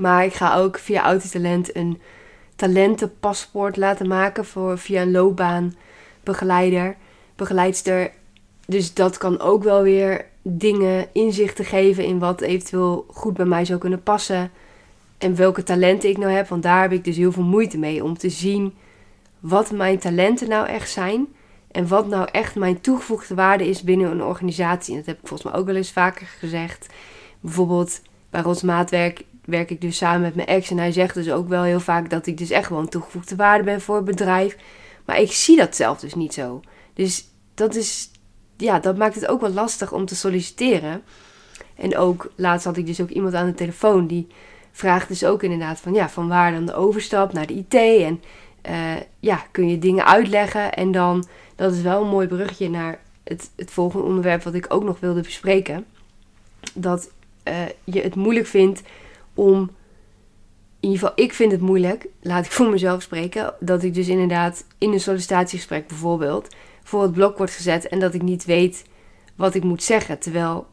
Maar 0.00 0.24
ik 0.24 0.34
ga 0.34 0.56
ook 0.56 0.78
via 0.78 1.02
Autotalent 1.02 1.76
een 1.76 2.00
talentenpaspoort 2.56 3.76
laten 3.76 4.08
maken 4.08 4.44
voor, 4.44 4.78
via 4.78 5.02
een 5.02 5.10
loopbaanbegeleider, 5.10 6.96
begeleidster. 7.36 8.10
Dus 8.66 8.94
dat 8.94 9.18
kan 9.18 9.40
ook 9.40 9.62
wel 9.62 9.82
weer 9.82 10.26
dingen 10.42 11.06
inzichten 11.12 11.64
geven 11.64 12.04
in 12.04 12.18
wat 12.18 12.40
eventueel 12.40 13.06
goed 13.08 13.34
bij 13.34 13.46
mij 13.46 13.64
zou 13.64 13.78
kunnen 13.78 14.02
passen. 14.02 14.50
En 15.18 15.36
welke 15.36 15.62
talenten 15.62 16.08
ik 16.08 16.18
nou 16.18 16.32
heb. 16.32 16.48
Want 16.48 16.62
daar 16.62 16.82
heb 16.82 16.92
ik 16.92 17.04
dus 17.04 17.16
heel 17.16 17.32
veel 17.32 17.42
moeite 17.42 17.78
mee 17.78 18.04
om 18.04 18.18
te 18.18 18.30
zien 18.30 18.74
wat 19.40 19.70
mijn 19.70 19.98
talenten 19.98 20.48
nou 20.48 20.66
echt 20.66 20.90
zijn. 20.90 21.26
En 21.70 21.88
wat 21.88 22.08
nou 22.08 22.28
echt 22.32 22.54
mijn 22.54 22.80
toegevoegde 22.80 23.34
waarde 23.34 23.68
is 23.68 23.82
binnen 23.82 24.10
een 24.10 24.22
organisatie. 24.22 24.92
En 24.92 24.98
dat 24.98 25.08
heb 25.08 25.20
ik 25.20 25.28
volgens 25.28 25.50
mij 25.50 25.60
ook 25.60 25.66
wel 25.66 25.76
eens 25.76 25.92
vaker 25.92 26.26
gezegd. 26.26 26.86
Bijvoorbeeld 27.40 28.02
bij 28.30 28.40
Rots 28.40 28.62
Maatwerk 28.62 29.24
werk 29.50 29.70
ik 29.70 29.80
dus 29.80 29.96
samen 29.96 30.20
met 30.20 30.34
mijn 30.34 30.48
ex. 30.48 30.70
En 30.70 30.78
hij 30.78 30.92
zegt 30.92 31.14
dus 31.14 31.30
ook 31.30 31.48
wel 31.48 31.62
heel 31.62 31.80
vaak 31.80 32.10
dat 32.10 32.26
ik 32.26 32.38
dus 32.38 32.50
echt 32.50 32.70
een 32.70 32.88
toegevoegde 32.88 33.36
waarde 33.36 33.64
ben 33.64 33.80
voor 33.80 33.96
het 33.96 34.04
bedrijf. 34.04 34.56
Maar 35.04 35.20
ik 35.20 35.32
zie 35.32 35.56
dat 35.56 35.76
zelf 35.76 36.00
dus 36.00 36.14
niet 36.14 36.34
zo. 36.34 36.60
Dus 36.94 37.24
dat 37.54 37.74
is, 37.74 38.10
ja, 38.56 38.78
dat 38.78 38.96
maakt 38.96 39.14
het 39.14 39.26
ook 39.26 39.40
wel 39.40 39.50
lastig 39.50 39.92
om 39.92 40.06
te 40.06 40.14
solliciteren. 40.16 41.02
En 41.74 41.96
ook, 41.96 42.32
laatst 42.36 42.64
had 42.64 42.76
ik 42.76 42.86
dus 42.86 43.00
ook 43.00 43.08
iemand 43.08 43.34
aan 43.34 43.46
de 43.46 43.54
telefoon 43.54 44.06
die 44.06 44.26
vraagt 44.72 45.08
dus 45.08 45.24
ook 45.24 45.42
inderdaad 45.42 45.80
van, 45.80 45.94
ja, 45.94 46.08
van 46.08 46.28
waar 46.28 46.52
dan 46.52 46.66
de 46.66 46.74
overstap 46.74 47.32
naar 47.32 47.46
de 47.46 47.54
IT. 47.54 47.74
En 47.74 48.22
uh, 48.70 48.96
ja, 49.20 49.44
kun 49.50 49.68
je 49.68 49.78
dingen 49.78 50.06
uitleggen. 50.06 50.72
En 50.72 50.92
dan, 50.92 51.26
dat 51.56 51.72
is 51.72 51.82
wel 51.82 52.02
een 52.02 52.08
mooi 52.08 52.26
bruggetje 52.26 52.70
naar 52.70 52.98
het, 53.24 53.50
het 53.56 53.70
volgende 53.70 54.06
onderwerp 54.06 54.42
wat 54.42 54.54
ik 54.54 54.66
ook 54.68 54.84
nog 54.84 55.00
wilde 55.00 55.20
bespreken. 55.20 55.86
Dat 56.74 57.10
uh, 57.48 57.54
je 57.84 58.00
het 58.00 58.14
moeilijk 58.14 58.46
vindt 58.46 58.82
om 59.40 59.70
in 60.80 60.88
ieder 60.88 60.98
geval, 60.98 61.24
ik 61.24 61.32
vind 61.32 61.52
het 61.52 61.60
moeilijk, 61.60 62.06
laat 62.20 62.44
ik 62.44 62.52
voor 62.56 62.70
mezelf 62.70 63.02
spreken, 63.02 63.54
dat 63.60 63.82
ik 63.82 63.94
dus 63.94 64.08
inderdaad 64.08 64.64
in 64.78 64.92
een 64.92 65.00
sollicitatiegesprek 65.00 65.86
bijvoorbeeld 65.86 66.54
voor 66.82 67.02
het 67.02 67.12
blok 67.12 67.38
word 67.38 67.50
gezet 67.50 67.88
en 67.88 67.98
dat 67.98 68.14
ik 68.14 68.22
niet 68.22 68.44
weet 68.44 68.84
wat 69.36 69.54
ik 69.54 69.64
moet 69.64 69.82
zeggen. 69.82 70.18
Terwijl 70.18 70.66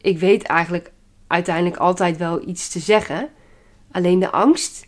ik 0.00 0.18
weet 0.18 0.42
eigenlijk 0.42 0.92
uiteindelijk 1.26 1.76
altijd 1.76 2.16
wel 2.16 2.48
iets 2.48 2.68
te 2.68 2.78
zeggen. 2.78 3.28
Alleen 3.90 4.18
de 4.18 4.30
angst 4.30 4.84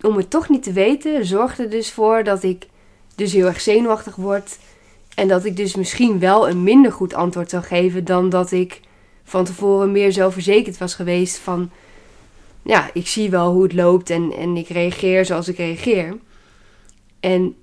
om 0.00 0.16
het 0.16 0.30
toch 0.30 0.48
niet 0.48 0.62
te 0.62 0.72
weten 0.72 1.26
zorgt 1.26 1.58
er 1.58 1.70
dus 1.70 1.92
voor 1.92 2.24
dat 2.24 2.42
ik 2.42 2.66
dus 3.14 3.32
heel 3.32 3.46
erg 3.46 3.60
zenuwachtig 3.60 4.16
word. 4.16 4.58
En 5.14 5.28
dat 5.28 5.44
ik 5.44 5.56
dus 5.56 5.74
misschien 5.74 6.18
wel 6.18 6.48
een 6.48 6.62
minder 6.62 6.92
goed 6.92 7.14
antwoord 7.14 7.50
zou 7.50 7.62
geven 7.62 8.04
dan 8.04 8.28
dat 8.28 8.52
ik 8.52 8.80
van 9.24 9.44
tevoren 9.44 9.92
meer 9.92 10.12
zelfverzekerd 10.12 10.78
was 10.78 10.94
geweest 10.94 11.38
van 11.38 11.70
ja, 12.68 12.90
ik 12.92 13.06
zie 13.06 13.30
wel 13.30 13.52
hoe 13.52 13.62
het 13.62 13.72
loopt 13.72 14.10
en, 14.10 14.32
en 14.32 14.56
ik 14.56 14.68
reageer 14.68 15.24
zoals 15.24 15.48
ik 15.48 15.56
reageer. 15.56 16.16
En 17.20 17.56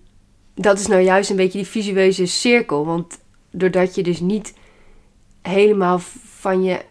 dat 0.55 0.79
is 0.79 0.87
nou 0.87 1.01
juist 1.01 1.29
een 1.29 1.35
beetje 1.35 1.57
die 1.57 1.67
visueuze 1.67 2.25
cirkel. 2.25 2.85
Want 2.85 3.19
doordat 3.51 3.95
je 3.95 4.03
dus 4.03 4.19
niet 4.19 4.53
helemaal 5.41 5.99
van 6.23 6.63
je 6.63 6.81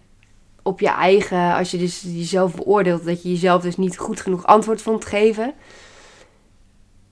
op 0.63 0.81
je 0.81 0.89
eigen, 0.89 1.55
als 1.55 1.71
je 1.71 1.79
dus 1.79 2.03
jezelf 2.07 2.55
beoordeelt, 2.55 3.05
dat 3.05 3.23
je 3.23 3.31
jezelf 3.31 3.63
dus 3.63 3.77
niet 3.77 3.99
goed 3.99 4.21
genoeg 4.21 4.47
antwoord 4.47 4.83
vond 4.83 5.05
geven, 5.05 5.55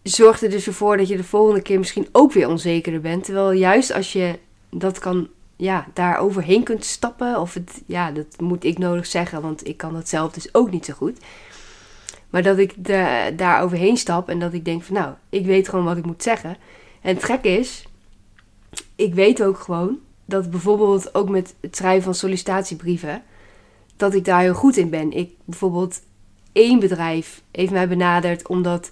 zorgt 0.03 0.43
er 0.43 0.51
dus 0.51 0.67
ervoor 0.67 0.97
dat 0.97 1.09
je 1.09 1.17
de 1.17 1.25
volgende 1.25 1.63
keer 1.63 1.79
misschien 1.79 2.09
ook 2.13 2.33
weer 2.33 2.49
onzekerder 2.49 3.01
bent. 3.01 3.25
Terwijl 3.25 3.53
juist 3.53 3.93
als 3.93 4.13
je 4.13 4.39
dat 4.71 4.99
kan 4.99 5.29
ja, 5.63 5.87
daar 5.93 6.19
overheen 6.19 6.63
kunt 6.63 6.85
stappen. 6.85 7.41
Of 7.41 7.55
het, 7.55 7.83
ja, 7.87 8.11
dat 8.11 8.41
moet 8.41 8.65
ik 8.65 8.79
nodig 8.79 9.07
zeggen, 9.07 9.43
want 9.43 9.67
ik 9.67 9.77
kan 9.77 9.93
dat 9.93 10.09
zelf 10.09 10.33
dus 10.33 10.55
ook 10.55 10.71
niet 10.71 10.85
zo 10.85 10.93
goed. 10.93 11.19
Maar 12.31 12.43
dat 12.43 12.59
ik 12.59 12.85
de, 12.85 13.33
daar 13.37 13.63
overheen 13.63 13.97
stap 13.97 14.29
en 14.29 14.39
dat 14.39 14.53
ik 14.53 14.65
denk 14.65 14.83
van 14.83 14.95
nou, 14.95 15.15
ik 15.29 15.47
weet 15.47 15.69
gewoon 15.69 15.85
wat 15.85 15.97
ik 15.97 16.07
moet 16.07 16.23
zeggen. 16.23 16.57
En 17.01 17.15
het 17.15 17.25
gek 17.25 17.45
is, 17.45 17.87
ik 18.97 19.15
weet 19.15 19.43
ook 19.43 19.59
gewoon 19.59 19.99
dat 20.25 20.51
bijvoorbeeld 20.51 21.15
ook 21.15 21.29
met 21.29 21.55
het 21.61 21.77
schrijven 21.77 22.03
van 22.03 22.15
sollicitatiebrieven, 22.15 23.23
dat 23.97 24.15
ik 24.15 24.25
daar 24.25 24.41
heel 24.41 24.55
goed 24.55 24.77
in 24.77 24.91
ben. 24.91 25.13
Ik 25.13 25.31
bijvoorbeeld 25.45 26.01
één 26.53 26.79
bedrijf 26.79 27.43
heeft 27.51 27.73
mij 27.73 27.89
benaderd 27.89 28.49
omdat 28.49 28.91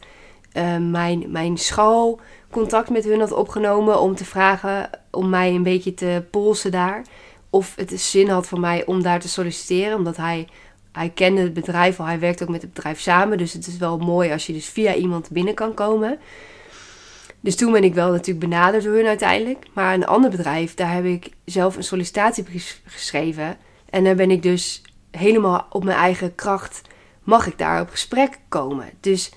uh, 0.53 0.77
mijn, 0.77 1.31
mijn 1.31 1.59
school 1.59 2.21
contact 2.51 2.91
met 2.91 3.05
hun 3.05 3.21
had 3.21 3.33
opgenomen 3.33 4.01
om 4.01 4.15
te 4.15 4.25
vragen 4.25 4.91
om 5.11 5.29
mij 5.29 5.55
een 5.55 5.63
beetje 5.63 5.95
te 5.95 6.25
polsen 6.31 6.71
daar. 6.71 7.05
Of 7.51 7.73
het 7.77 8.01
zin 8.01 8.29
had 8.29 8.47
voor 8.47 8.61
mij 8.61 8.87
om 8.87 9.03
daar 9.03 9.21
te 9.21 9.29
solliciteren, 9.29 9.97
omdat 9.97 10.17
hij, 10.17 10.49
hij 10.93 11.09
kende 11.09 11.41
het 11.41 11.55
bedrijf 11.55 12.01
al, 12.01 12.07
hij 12.07 12.19
werkt 12.19 12.43
ook 12.43 12.49
met 12.49 12.63
het 12.63 12.73
bedrijf 12.73 13.01
samen. 13.01 13.39
Dus 13.39 13.53
het 13.53 13.67
is 13.67 13.77
wel 13.77 13.99
mooi 13.99 14.33
als 14.33 14.47
je 14.47 14.53
dus 14.53 14.67
via 14.67 14.95
iemand 14.95 15.31
binnen 15.31 15.55
kan 15.55 15.75
komen. 15.75 16.19
Dus 17.41 17.57
toen 17.57 17.73
ben 17.73 17.85
ik 17.85 17.95
wel 17.95 18.11
natuurlijk 18.11 18.49
benaderd 18.49 18.85
door 18.85 18.95
hun 18.95 19.07
uiteindelijk. 19.07 19.67
Maar 19.73 19.95
een 19.95 20.07
ander 20.07 20.31
bedrijf, 20.31 20.75
daar 20.75 20.93
heb 20.93 21.05
ik 21.05 21.31
zelf 21.45 21.77
een 21.77 21.85
sollicitatiebrief 21.85 22.81
geschreven. 22.85 23.57
En 23.91 24.05
daar 24.05 24.15
ben 24.15 24.31
ik 24.31 24.43
dus 24.43 24.83
helemaal 25.11 25.67
op 25.71 25.85
mijn 25.85 25.99
eigen 25.99 26.35
kracht, 26.35 26.81
mag 27.23 27.47
ik 27.47 27.59
daar 27.59 27.81
op 27.81 27.91
gesprek 27.91 28.39
komen. 28.49 28.91
Dus 29.01 29.31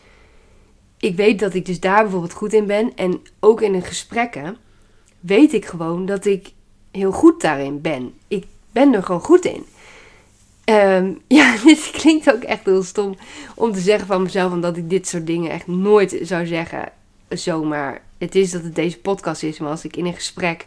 ik 1.03 1.15
weet 1.15 1.39
dat 1.39 1.53
ik 1.53 1.65
dus 1.65 1.79
daar 1.79 2.01
bijvoorbeeld 2.01 2.33
goed 2.33 2.53
in 2.53 2.65
ben. 2.65 2.95
En 2.95 3.21
ook 3.39 3.61
in 3.61 3.73
een 3.73 3.81
gesprekken 3.81 4.57
weet 5.19 5.53
ik 5.53 5.65
gewoon 5.65 6.05
dat 6.05 6.25
ik 6.25 6.51
heel 6.91 7.11
goed 7.11 7.41
daarin 7.41 7.81
ben. 7.81 8.13
Ik 8.27 8.45
ben 8.71 8.93
er 8.93 9.03
gewoon 9.03 9.21
goed 9.21 9.45
in. 9.45 9.65
Um, 10.65 11.21
ja, 11.37 11.55
dit 11.65 11.89
klinkt 11.91 12.33
ook 12.33 12.43
echt 12.43 12.65
heel 12.65 12.83
stom 12.83 13.15
om 13.55 13.71
te 13.71 13.79
zeggen 13.79 14.07
van 14.07 14.21
mezelf, 14.21 14.51
omdat 14.51 14.77
ik 14.77 14.89
dit 14.89 15.07
soort 15.07 15.27
dingen 15.27 15.51
echt 15.51 15.67
nooit 15.67 16.19
zou 16.21 16.45
zeggen. 16.45 16.91
zomaar 17.29 18.01
het 18.17 18.35
is 18.35 18.51
dat 18.51 18.63
het 18.63 18.75
deze 18.75 18.99
podcast 18.99 19.43
is. 19.43 19.59
Maar 19.59 19.69
als 19.69 19.85
ik 19.85 19.97
in 19.97 20.05
een 20.05 20.13
gesprek 20.13 20.65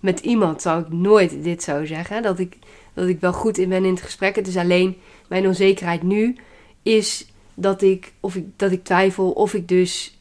met 0.00 0.20
iemand 0.20 0.62
zou 0.62 0.82
ik 0.82 0.92
nooit 0.92 1.42
dit 1.42 1.62
zo 1.62 1.84
zeggen. 1.84 2.22
Dat 2.22 2.38
ik, 2.38 2.56
dat 2.94 3.08
ik 3.08 3.20
wel 3.20 3.32
goed 3.32 3.58
in 3.58 3.68
ben 3.68 3.84
in 3.84 3.94
het 3.94 4.02
gesprek. 4.02 4.36
Het 4.36 4.46
is 4.46 4.56
alleen 4.56 4.96
mijn 5.28 5.46
onzekerheid 5.46 6.02
nu 6.02 6.36
is 6.82 7.26
dat 7.60 7.82
ik, 7.82 8.12
of 8.20 8.34
ik, 8.34 8.44
dat 8.56 8.72
ik 8.72 8.84
twijfel 8.84 9.30
of 9.30 9.54
ik 9.54 9.68
dus 9.68 10.18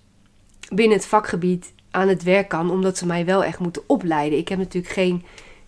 binnen 0.73 0.97
het 0.97 1.07
vakgebied 1.07 1.73
aan 1.91 2.07
het 2.07 2.23
werk 2.23 2.47
kan. 2.47 2.71
Omdat 2.71 2.97
ze 2.97 3.05
mij 3.05 3.25
wel 3.25 3.43
echt 3.43 3.59
moeten 3.59 3.83
opleiden. 3.87 4.39
Ik 4.39 4.47
heb 4.47 4.57
natuurlijk 4.57 4.93
geen 4.93 5.23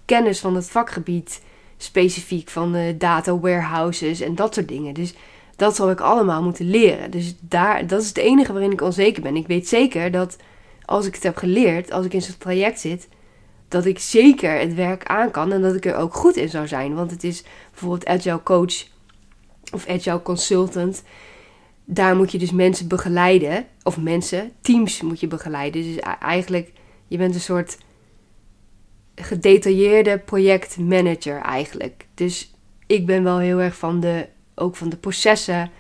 kennis 0.06 0.40
van 0.40 0.56
het 0.56 0.70
vakgebied 0.70 1.42
specifiek 1.78 2.50
van 2.50 2.72
de 2.72 2.96
data 2.98 3.40
warehouses 3.40 4.20
en 4.20 4.36
dat 4.36 4.54
soort 4.54 4.68
dingen. 4.68 4.94
Dus 4.94 5.14
dat 5.56 5.76
zal 5.76 5.90
ik 5.90 6.00
allemaal 6.00 6.44
moeten 6.44 6.70
leren. 6.70 7.12
Dus 7.12 7.36
daar, 7.40 7.88
dat 7.88 8.02
is 8.02 8.08
het 8.08 8.18
enige 8.18 8.52
waarin 8.52 8.72
ik 8.72 8.82
onzeker 8.82 9.22
ben. 9.22 9.36
Ik 9.36 9.48
weet 9.48 9.68
zeker 9.68 10.12
dat 10.12 10.38
als 10.86 11.06
ik 11.06 11.14
het 11.14 11.24
heb 11.24 11.38
geleerd, 11.38 11.92
als 11.92 12.06
ik 12.06 12.14
in 12.14 12.22
zo'n 12.22 12.38
traject 12.38 12.80
zit, 12.80 13.08
dat 13.68 13.86
ik 13.86 14.00
zeker 14.00 14.60
het 14.60 14.74
werk 14.74 15.06
aan 15.06 15.32
kan 15.32 15.52
en 15.52 15.62
dat 15.62 15.76
ik 15.76 15.86
er 15.86 15.96
ook 15.96 16.14
goed 16.14 16.36
in 16.36 16.50
zou 16.50 16.68
zijn. 16.68 16.96
Want 16.96 17.12
het 17.12 17.24
is 17.24 17.44
bijvoorbeeld 17.72 18.06
agile 18.06 18.44
coach 18.44 18.86
of 19.74 19.88
agile 19.88 20.22
consultant. 20.22 21.04
Daar 21.92 22.16
moet 22.16 22.32
je 22.32 22.38
dus 22.38 22.52
mensen 22.52 22.88
begeleiden, 22.88 23.66
of 23.84 23.98
mensen, 23.98 24.52
teams 24.62 25.02
moet 25.02 25.20
je 25.20 25.28
begeleiden. 25.28 25.84
Dus 25.84 25.96
eigenlijk, 26.20 26.72
je 27.08 27.18
bent 27.18 27.34
een 27.34 27.42
soort 27.42 27.78
gedetailleerde 29.16 30.18
projectmanager 30.18 31.42
eigenlijk. 31.42 32.06
Dus 32.14 32.54
ik 32.86 33.06
ben 33.06 33.24
wel 33.24 33.40
heel 33.40 33.60
erg 33.60 33.76
van 33.76 34.00
de, 34.00 34.28
ook 34.56 34.76
van 34.76 34.90
de 34.90 34.98
processen. 34.98 35.72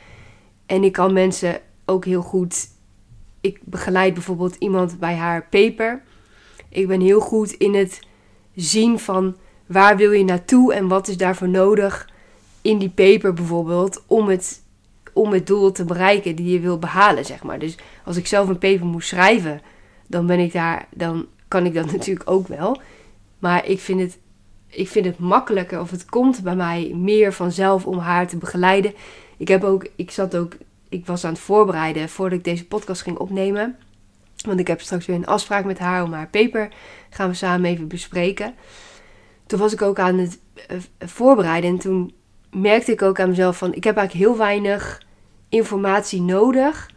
En 0.65 0.83
ik 0.83 0.91
kan 0.91 1.13
mensen 1.13 1.61
ook 1.85 2.05
heel 2.05 2.21
goed. 2.21 2.67
Ik 3.41 3.59
begeleid 3.63 4.13
bijvoorbeeld 4.13 4.55
iemand 4.55 4.99
bij 4.99 5.15
haar 5.15 5.47
paper. 5.49 6.03
Ik 6.69 6.87
ben 6.87 7.01
heel 7.01 7.19
goed 7.19 7.51
in 7.51 7.75
het 7.75 7.99
zien 8.55 8.99
van 8.99 9.35
waar 9.65 9.97
wil 9.97 10.11
je 10.11 10.23
naartoe 10.23 10.73
en 10.73 10.87
wat 10.87 11.07
is 11.07 11.17
daarvoor 11.17 11.49
nodig 11.49 12.09
in 12.61 12.77
die 12.77 12.89
paper 12.89 13.33
bijvoorbeeld 13.33 14.03
om 14.07 14.27
het, 14.27 14.63
om 15.19 15.31
het 15.31 15.47
doel 15.47 15.71
te 15.71 15.85
bereiken 15.85 16.35
die 16.35 16.51
je 16.51 16.59
wil 16.59 16.77
behalen, 16.77 17.25
zeg 17.25 17.43
maar. 17.43 17.59
Dus 17.59 17.77
als 18.05 18.17
ik 18.17 18.27
zelf 18.27 18.47
een 18.47 18.57
paper 18.57 18.85
moet 18.85 19.03
schrijven, 19.03 19.61
dan 20.07 20.25
ben 20.25 20.39
ik 20.39 20.53
daar, 20.53 20.87
dan 20.89 21.25
kan 21.47 21.65
ik 21.65 21.73
dat 21.73 21.91
natuurlijk 21.91 22.29
ook 22.29 22.47
wel. 22.47 22.81
Maar 23.39 23.65
ik 23.65 23.79
vind 23.79 23.99
het, 23.99 24.17
ik 24.67 24.87
vind 24.87 25.05
het 25.05 25.19
makkelijker, 25.19 25.79
of 25.79 25.91
het 25.91 26.05
komt 26.05 26.43
bij 26.43 26.55
mij 26.55 26.91
meer 26.95 27.33
vanzelf 27.33 27.85
om 27.85 27.97
haar 27.97 28.27
te 28.27 28.37
begeleiden. 28.37 28.93
Ik 29.37 29.47
heb 29.47 29.63
ook, 29.63 29.87
ik 29.95 30.11
zat 30.11 30.37
ook, 30.37 30.53
ik 30.89 31.05
was 31.05 31.23
aan 31.25 31.33
het 31.33 31.41
voorbereiden 31.41 32.09
voordat 32.09 32.37
ik 32.37 32.43
deze 32.43 32.65
podcast 32.65 33.01
ging 33.01 33.17
opnemen. 33.17 33.77
Want 34.45 34.59
ik 34.59 34.67
heb 34.67 34.81
straks 34.81 35.05
weer 35.05 35.15
een 35.15 35.25
afspraak 35.25 35.65
met 35.65 35.79
haar 35.79 36.03
om 36.03 36.13
haar 36.13 36.27
paper. 36.27 36.69
Gaan 37.09 37.29
we 37.29 37.35
samen 37.35 37.69
even 37.69 37.87
bespreken. 37.87 38.53
Toen 39.45 39.59
was 39.59 39.73
ik 39.73 39.81
ook 39.81 39.99
aan 39.99 40.17
het 40.17 40.39
eh, 40.67 40.77
voorbereiden. 40.99 41.69
En 41.69 41.77
toen 41.77 42.13
merkte 42.51 42.91
ik 42.91 43.01
ook 43.01 43.19
aan 43.19 43.29
mezelf 43.29 43.57
van... 43.57 43.73
Ik 43.73 43.83
heb 43.83 43.97
eigenlijk 43.97 44.27
heel 44.27 44.37
weinig 44.37 45.07
informatie 45.49 46.21
nodig 46.21 46.89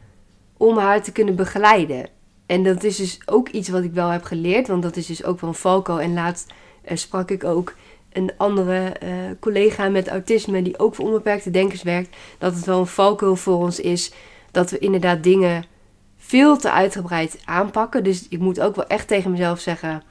om 0.57 0.79
haar 0.79 1.03
te 1.03 1.13
kunnen 1.13 1.37
begeleiden. 1.37 2.09
En 2.47 2.63
dat 2.63 2.85
is 2.85 2.97
dus 2.97 3.21
ook 3.27 3.49
iets 3.49 3.69
wat 3.69 3.83
ik 3.83 3.93
wel 3.93 4.09
heb 4.09 4.25
geleerd. 4.25 4.69
Want 4.69 4.83
dat 4.83 4.97
is 4.97 5.07
dus 5.07 5.25
ook 5.25 5.39
van 5.39 5.55
Falco. 5.55 5.97
En 5.97 6.13
laatst 6.13 6.53
uh, 6.91 6.97
sprak 6.97 7.31
ik 7.31 7.45
ook 7.45 7.75
een 8.13 8.33
andere 8.37 8.97
uh, 9.03 9.11
collega 9.41 9.89
met 9.89 10.09
autisme... 10.09 10.63
die 10.63 10.79
ook 10.79 10.95
voor 10.95 11.05
onbeperkte 11.05 11.51
denkers 11.51 11.83
werkt. 11.83 12.17
Dat 12.39 12.55
het 12.55 12.65
wel 12.65 12.79
een 12.79 12.87
valkuil 12.87 13.37
voor 13.37 13.57
ons 13.57 13.81
is... 13.81 14.13
dat 14.51 14.71
we 14.71 14.79
inderdaad 14.79 15.23
dingen 15.23 15.65
veel 16.17 16.57
te 16.57 16.71
uitgebreid 16.71 17.41
aanpakken. 17.45 18.05
Dus 18.05 18.29
ik 18.29 18.39
moet 18.39 18.61
ook 18.61 18.77
wel 18.77 18.87
echt 18.87 19.09
tegen 19.09 19.31
mezelf 19.31 19.61
zeggen: 19.61 20.03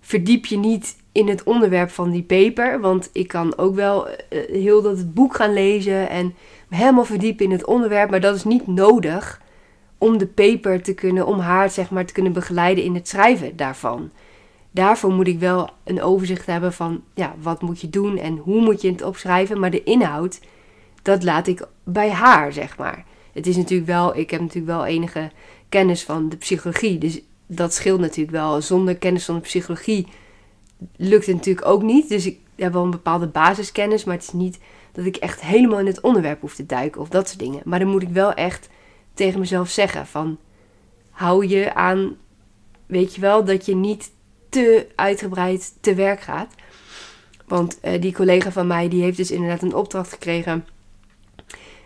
verdiep 0.00 0.46
je 0.46 0.58
niet 0.58 0.96
in 1.14 1.28
het 1.28 1.42
onderwerp 1.42 1.90
van 1.90 2.10
die 2.10 2.22
paper. 2.22 2.80
Want 2.80 3.10
ik 3.12 3.28
kan 3.28 3.58
ook 3.58 3.74
wel 3.74 4.08
uh, 4.08 4.14
heel 4.48 4.82
dat 4.82 5.14
boek 5.14 5.34
gaan 5.34 5.52
lezen 5.52 6.08
en 6.08 6.34
me 6.68 6.76
helemaal 6.76 7.04
verdiepen 7.04 7.44
in 7.44 7.50
het 7.50 7.64
onderwerp. 7.64 8.10
Maar 8.10 8.20
dat 8.20 8.36
is 8.36 8.44
niet 8.44 8.66
nodig 8.66 9.40
om 9.98 10.18
de 10.18 10.26
paper 10.26 10.82
te 10.82 10.94
kunnen, 10.94 11.26
om 11.26 11.38
haar 11.38 11.70
zeg 11.70 11.90
maar 11.90 12.06
te 12.06 12.12
kunnen 12.12 12.32
begeleiden 12.32 12.84
in 12.84 12.94
het 12.94 13.08
schrijven 13.08 13.56
daarvan. 13.56 14.10
Daarvoor 14.70 15.12
moet 15.12 15.28
ik 15.28 15.38
wel 15.38 15.70
een 15.84 16.02
overzicht 16.02 16.46
hebben 16.46 16.72
van 16.72 17.02
ja, 17.14 17.34
wat 17.42 17.62
moet 17.62 17.80
je 17.80 17.90
doen 17.90 18.18
en 18.18 18.36
hoe 18.36 18.60
moet 18.60 18.80
je 18.80 18.90
het 18.90 19.02
opschrijven. 19.02 19.60
Maar 19.60 19.70
de 19.70 19.82
inhoud, 19.82 20.40
dat 21.02 21.22
laat 21.22 21.46
ik 21.46 21.66
bij 21.84 22.10
haar, 22.10 22.52
zeg 22.52 22.78
maar 22.78 23.04
het 23.34 23.46
is 23.46 23.56
natuurlijk 23.56 23.88
wel, 23.88 24.16
ik 24.16 24.30
heb 24.30 24.40
natuurlijk 24.40 24.76
wel 24.76 24.84
enige 24.84 25.30
kennis 25.68 26.02
van 26.02 26.28
de 26.28 26.36
psychologie. 26.36 26.98
Dus 26.98 27.20
dat 27.46 27.74
scheelt 27.74 28.00
natuurlijk 28.00 28.36
wel. 28.36 28.60
Zonder 28.60 28.96
kennis 28.96 29.24
van 29.24 29.34
de 29.34 29.40
psychologie 29.40 30.06
lukt 30.96 31.26
het 31.26 31.34
natuurlijk 31.34 31.66
ook 31.66 31.82
niet. 31.82 32.08
Dus 32.08 32.26
ik 32.26 32.38
heb 32.56 32.72
wel 32.72 32.84
een 32.84 32.90
bepaalde 32.90 33.26
basiskennis, 33.26 34.04
maar 34.04 34.14
het 34.14 34.24
is 34.24 34.32
niet 34.32 34.58
dat 34.92 35.04
ik 35.04 35.16
echt 35.16 35.40
helemaal 35.40 35.78
in 35.78 35.86
het 35.86 36.00
onderwerp 36.00 36.40
hoef 36.40 36.54
te 36.54 36.66
duiken 36.66 37.00
of 37.00 37.08
dat 37.08 37.28
soort 37.28 37.40
dingen. 37.40 37.62
Maar 37.64 37.78
dan 37.78 37.88
moet 37.88 38.02
ik 38.02 38.08
wel 38.08 38.32
echt 38.32 38.68
tegen 39.14 39.40
mezelf 39.40 39.68
zeggen 39.68 40.06
van 40.06 40.38
hou 41.10 41.46
je 41.46 41.74
aan, 41.74 42.16
weet 42.86 43.14
je 43.14 43.20
wel, 43.20 43.44
dat 43.44 43.66
je 43.66 43.74
niet 43.74 44.12
te 44.48 44.86
uitgebreid 44.94 45.72
te 45.80 45.94
werk 45.94 46.20
gaat. 46.20 46.54
Want 47.46 47.78
uh, 47.82 48.00
die 48.00 48.12
collega 48.12 48.52
van 48.52 48.66
mij, 48.66 48.88
die 48.88 49.02
heeft 49.02 49.16
dus 49.16 49.30
inderdaad 49.30 49.62
een 49.62 49.74
opdracht 49.74 50.12
gekregen 50.12 50.66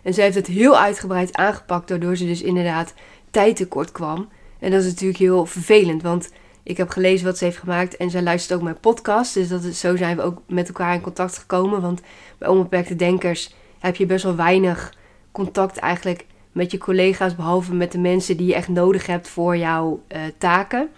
en 0.02 0.14
zij 0.14 0.24
heeft 0.24 0.36
het 0.36 0.46
heel 0.46 0.78
uitgebreid 0.78 1.36
aangepakt, 1.36 1.90
waardoor 1.90 2.16
ze 2.16 2.26
dus 2.26 2.42
inderdaad 2.42 2.94
tijd 3.30 3.56
tekort 3.56 3.92
kwam. 3.92 4.28
En 4.58 4.70
dat 4.70 4.80
is 4.80 4.86
natuurlijk 4.86 5.18
heel 5.18 5.46
vervelend, 5.46 6.02
want 6.02 6.32
ik 6.68 6.76
heb 6.76 6.88
gelezen 6.88 7.26
wat 7.26 7.38
ze 7.38 7.44
heeft 7.44 7.58
gemaakt 7.58 7.96
en 7.96 8.10
zij 8.10 8.22
luistert 8.22 8.58
ook 8.58 8.64
mijn 8.64 8.80
podcast. 8.80 9.34
Dus 9.34 9.48
dat 9.48 9.64
is, 9.64 9.80
zo 9.80 9.96
zijn 9.96 10.16
we 10.16 10.22
ook 10.22 10.42
met 10.46 10.68
elkaar 10.68 10.94
in 10.94 11.00
contact 11.00 11.38
gekomen. 11.38 11.80
Want 11.80 12.00
bij 12.38 12.48
onbeperkte 12.48 12.96
denkers 12.96 13.54
heb 13.78 13.96
je 13.96 14.06
best 14.06 14.24
wel 14.24 14.36
weinig 14.36 14.94
contact 15.32 15.76
eigenlijk 15.76 16.24
met 16.52 16.70
je 16.70 16.78
collega's, 16.78 17.34
behalve 17.34 17.74
met 17.74 17.92
de 17.92 17.98
mensen 17.98 18.36
die 18.36 18.46
je 18.46 18.54
echt 18.54 18.68
nodig 18.68 19.06
hebt 19.06 19.28
voor 19.28 19.56
jouw 19.56 20.02
uh, 20.08 20.20
taken. 20.38 20.88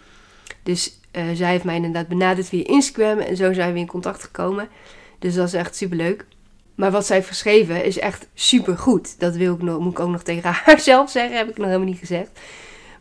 Dus 0.63 1.01
uh, 1.13 1.23
zij 1.35 1.51
heeft 1.51 1.65
mij 1.65 1.77
inderdaad 1.77 2.09
benaderd 2.09 2.49
via 2.49 2.67
Instagram 2.67 3.19
en 3.19 3.37
zo 3.37 3.53
zijn 3.53 3.73
we 3.73 3.79
in 3.79 3.87
contact 3.87 4.23
gekomen. 4.23 4.69
Dus 5.19 5.35
dat 5.35 5.47
is 5.47 5.55
echt 5.55 5.77
super 5.77 5.97
leuk. 5.97 6.27
Maar 6.75 6.91
wat 6.91 7.07
zij 7.07 7.17
heeft 7.17 7.29
geschreven 7.29 7.85
is 7.85 7.99
echt 7.99 8.29
super 8.35 8.79
goed. 8.79 9.21
Dat 9.21 9.37
wil 9.37 9.55
ik 9.55 9.63
nog, 9.63 9.79
moet 9.79 9.93
ik 9.93 10.01
ook 10.01 10.11
nog 10.11 10.23
tegen 10.23 10.53
haar 10.65 10.81
zelf 10.81 11.11
zeggen. 11.11 11.37
Heb 11.37 11.49
ik 11.49 11.57
nog 11.57 11.67
helemaal 11.67 11.89
niet 11.89 11.99
gezegd. 11.99 12.31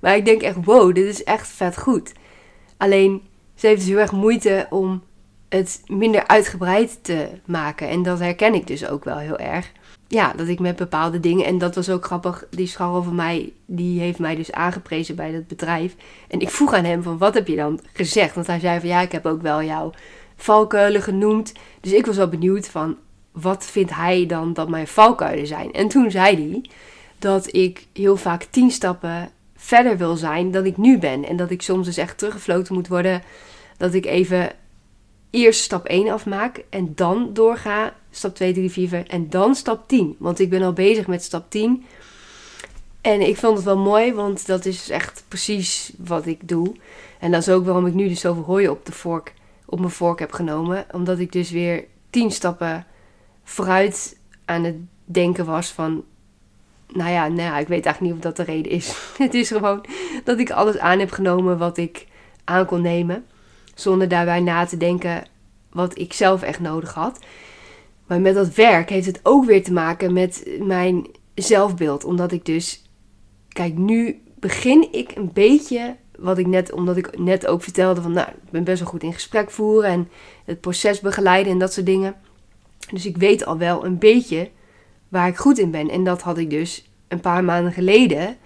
Maar 0.02 0.16
ik 0.16 0.26
denk 0.26 0.42
echt, 0.42 0.58
wow, 0.64 0.96
dit 0.96 1.06
is 1.06 1.24
echt 1.24 1.48
vet 1.48 1.78
goed. 1.78 2.12
Alleen, 2.80 3.22
ze 3.56 3.68
heeft 3.68 3.80
dus 3.80 3.90
heel 3.90 4.00
erg 4.00 4.12
moeite 4.12 4.68
om 4.70 5.04
het 5.50 5.82
minder 5.86 6.28
uitgebreid 6.28 7.04
te 7.04 7.30
maken. 7.46 7.90
En 7.90 8.04
dat 8.04 8.20
herken 8.20 8.54
ik 8.54 8.68
dus 8.68 8.88
ook 8.88 9.04
wel 9.04 9.18
heel 9.18 9.38
erg. 9.38 9.72
Ja, 10.08 10.34
dat 10.34 10.48
ik 10.48 10.60
met 10.60 10.76
bepaalde 10.76 11.20
dingen. 11.20 11.46
En 11.46 11.58
dat 11.58 11.76
was 11.76 11.90
ook 11.90 12.06
grappig. 12.06 12.48
Die 12.50 12.68
scharrel 12.68 13.04
van 13.04 13.16
mij, 13.16 13.54
die 13.66 14.00
heeft 14.00 14.20
mij 14.20 14.36
dus 14.36 14.52
aangeprezen 14.52 15.16
bij 15.16 15.32
dat 15.32 15.48
bedrijf. 15.48 15.96
En 16.28 16.40
ik 16.40 16.50
vroeg 16.50 16.74
aan 16.74 16.84
hem 16.84 17.04
van, 17.04 17.18
wat 17.18 17.34
heb 17.34 17.48
je 17.48 17.56
dan 17.56 17.80
gezegd? 17.94 18.36
Want 18.36 18.48
hij 18.48 18.60
zei 18.60 18.80
van, 18.80 18.90
ja, 18.90 19.02
ik 19.02 19.12
heb 19.12 19.26
ook 19.26 19.42
wel 19.42 19.64
jouw 19.64 19.92
valkuilen 20.36 21.02
genoemd. 21.02 21.54
Dus 21.82 21.92
ik 21.92 22.06
was 22.06 22.18
wel 22.18 22.30
benieuwd 22.30 22.68
van, 22.68 22.98
wat 23.32 23.66
vindt 23.66 23.96
hij 23.96 24.26
dan 24.26 24.54
dat 24.54 24.70
mijn 24.70 24.88
valkuilen 24.88 25.48
zijn? 25.48 25.72
En 25.72 25.88
toen 25.88 26.12
zei 26.12 26.36
hij 26.36 26.70
dat 27.20 27.54
ik 27.54 27.88
heel 27.94 28.18
vaak 28.18 28.44
tien 28.44 28.72
stappen 28.72 29.32
verder 29.60 29.98
wil 29.98 30.16
zijn 30.16 30.52
dan 30.52 30.66
ik 30.66 30.78
nu 30.78 30.98
ben. 30.98 31.26
En 31.26 31.36
dat 31.36 31.52
ik 31.52 31.62
soms 31.62 31.86
dus 31.86 31.98
echt 31.98 32.18
teruggefloten 32.18 32.74
moet 32.74 32.88
worden. 32.88 33.22
Dat 33.78 33.94
ik 33.94 34.06
even 34.06 34.52
eerst 35.30 35.62
stap 35.62 35.86
1 35.86 36.10
afmaak 36.10 36.64
en 36.70 36.92
dan 36.96 37.30
doorga. 37.34 37.94
Stap 38.12 38.36
2, 38.36 38.54
3, 38.54 38.72
4, 38.72 38.88
5 38.88 39.08
en 39.08 39.30
dan 39.30 39.56
stap 39.56 39.88
10. 39.88 40.16
Want 40.20 40.40
ik 40.40 40.50
ben 40.50 40.62
al 40.62 40.74
bezig 40.74 41.08
met 41.08 41.24
stap 41.24 41.50
10. 41.50 41.86
En 43.02 43.22
ik 43.22 43.38
vond 43.38 43.56
het 43.56 43.66
wel 43.66 43.78
mooi, 43.78 44.14
want 44.14 44.46
dat 44.46 44.66
is 44.66 44.90
echt 44.90 45.24
precies 45.28 45.94
wat 45.98 46.26
ik 46.26 46.48
doe. 46.48 46.76
En 47.20 47.32
dat 47.32 47.42
is 47.42 47.50
ook 47.50 47.66
waarom 47.66 47.86
ik 47.86 47.94
nu 47.94 48.08
dus 48.08 48.20
zoveel 48.20 48.44
hooi 48.44 48.70
op, 48.70 48.86
de 48.86 48.92
vork, 48.92 49.34
op 49.66 49.80
mijn 49.80 49.92
vork 49.92 50.20
heb 50.20 50.32
genomen. 50.32 50.86
Omdat 50.92 51.20
ik 51.20 51.32
dus 51.32 51.52
weer 51.52 51.86
10 52.10 52.32
stappen 52.32 52.86
vooruit 53.44 54.18
aan 54.46 54.64
het 54.64 54.76
denken 55.06 55.46
was 55.46 55.72
van... 55.72 56.04
Nou 56.94 57.10
ja, 57.12 57.28
nou 57.28 57.42
ja, 57.42 57.58
ik 57.58 57.68
weet 57.68 57.86
eigenlijk 57.86 58.02
niet 58.02 58.26
of 58.26 58.32
dat 58.32 58.46
de 58.46 58.52
reden 58.52 58.72
is. 58.72 58.96
het 59.18 59.34
is 59.34 59.48
gewoon 59.48 59.86
dat 60.24 60.40
ik 60.40 60.52
alles 60.52 60.78
aan 60.78 61.00
heb 61.00 61.12
genomen 61.12 61.58
wat 61.58 61.78
ik 61.78 62.08
aan 62.44 62.66
kon 62.66 62.82
nemen. 62.82 63.26
Zonder 63.74 64.08
daarbij 64.08 64.40
na 64.40 64.66
te 64.66 64.78
denken 64.78 65.24
wat 65.72 65.98
ik 65.98 66.14
zelf 66.14 66.42
echt 66.42 66.60
nodig 66.60 66.94
had. 66.94 67.20
Maar 68.08 68.22
met 68.22 68.34
dat 68.34 68.54
werk 68.54 68.90
heeft 68.90 69.06
het 69.06 69.20
ook 69.24 69.46
weer 69.46 69.64
te 69.64 69.74
maken 69.74 70.14
met 70.14 70.50
mijn 70.60 71.08
zelfbeeld. 71.36 72.04
Omdat 72.04 72.32
ik 72.32 72.46
dus... 72.46 72.84
Kijk, 73.48 73.78
nu 73.78 74.22
begin 74.40 74.88
ik 74.92 75.12
een 75.16 75.34
beetje 75.34 75.96
wat 76.18 76.38
ik 76.38 76.48
net, 76.48 76.72
omdat 76.72 76.98
ik 76.98 77.20
net 77.20 77.48
ook 77.48 77.64
vertelde 77.64 78.02
van, 78.02 78.12
nou, 78.12 78.28
ik 78.30 78.52
ben 78.52 78.64
best 78.64 78.80
wel 78.80 78.90
goed 78.90 79.04
in 79.04 79.14
gesprek 79.14 79.52
voeren 79.52 79.90
en 79.90 80.10
het 80.46 80.62
proces 80.62 81.00
begeleiden 81.00 81.52
en 81.52 81.60
dat 81.60 81.74
soort 81.74 81.86
dingen. 81.86 82.16
Dus 82.92 83.06
ik 83.06 83.18
weet 83.18 83.46
al 83.46 83.58
wel 83.58 83.86
een 83.86 83.98
beetje 83.98 84.50
waar 85.10 85.28
ik 85.28 85.38
goed 85.38 85.58
in 85.58 85.72
ben. 85.72 85.90
En 85.90 86.04
dat 86.04 86.22
had 86.22 86.38
ik 86.38 86.50
dus 86.50 86.90
een 87.08 87.20
paar 87.20 87.44
maanden 87.44 87.74
geleden. 87.74 88.38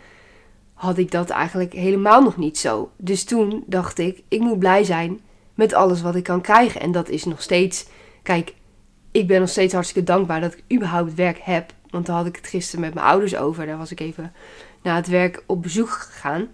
had 0.74 0.98
ik 0.98 1.12
dat 1.12 1.30
eigenlijk 1.30 1.74
helemaal 1.74 2.24
nog 2.24 2.38
niet 2.38 2.58
zo. 2.58 2.92
Dus 2.98 3.24
toen 3.24 3.64
dacht 3.68 4.00
ik, 4.00 4.24
ik 4.28 4.40
moet 4.40 4.60
blij 4.60 4.84
zijn 4.84 5.20
met 5.54 5.74
alles 5.74 6.02
wat 6.02 6.16
ik 6.16 6.24
kan 6.24 6.42
krijgen. 6.42 6.82
En 6.82 6.92
dat 6.92 7.10
is 7.10 7.24
nog 7.24 7.42
steeds, 7.42 7.88
kijk, 8.24 8.54
ik 9.12 9.28
ben 9.28 9.40
nog 9.40 9.50
steeds 9.50 9.74
hartstikke 9.74 10.12
dankbaar 10.12 10.42
dat 10.42 10.54
ik 10.54 10.76
überhaupt 10.76 11.14
werk 11.14 11.40
heb. 11.42 11.74
Want 11.90 12.06
daar 12.06 12.16
had 12.16 12.26
ik 12.26 12.36
het 12.36 12.48
gisteren 12.48 12.82
met 12.82 12.94
mijn 12.94 13.06
ouders 13.06 13.36
over. 13.36 13.66
Daar 13.66 13.78
was 13.78 13.92
ik 13.92 14.00
even 14.00 14.34
naar 14.82 14.96
het 14.96 15.08
werk 15.08 15.44
op 15.46 15.62
bezoek 15.62 15.90
gegaan. 15.90 16.48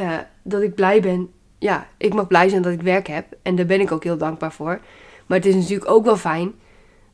Uh, 0.00 0.18
dat 0.42 0.62
ik 0.62 0.74
blij 0.74 1.00
ben. 1.00 1.30
Ja, 1.58 1.86
ik 1.96 2.14
mag 2.14 2.26
blij 2.26 2.48
zijn 2.48 2.62
dat 2.62 2.72
ik 2.72 2.82
werk 2.82 3.06
heb. 3.06 3.26
En 3.42 3.56
daar 3.56 3.66
ben 3.66 3.80
ik 3.80 3.92
ook 3.92 4.04
heel 4.04 4.18
dankbaar 4.18 4.52
voor. 4.52 4.80
Maar 5.26 5.38
het 5.38 5.46
is 5.46 5.54
natuurlijk 5.54 5.90
ook 5.90 6.04
wel 6.04 6.16
fijn 6.16 6.52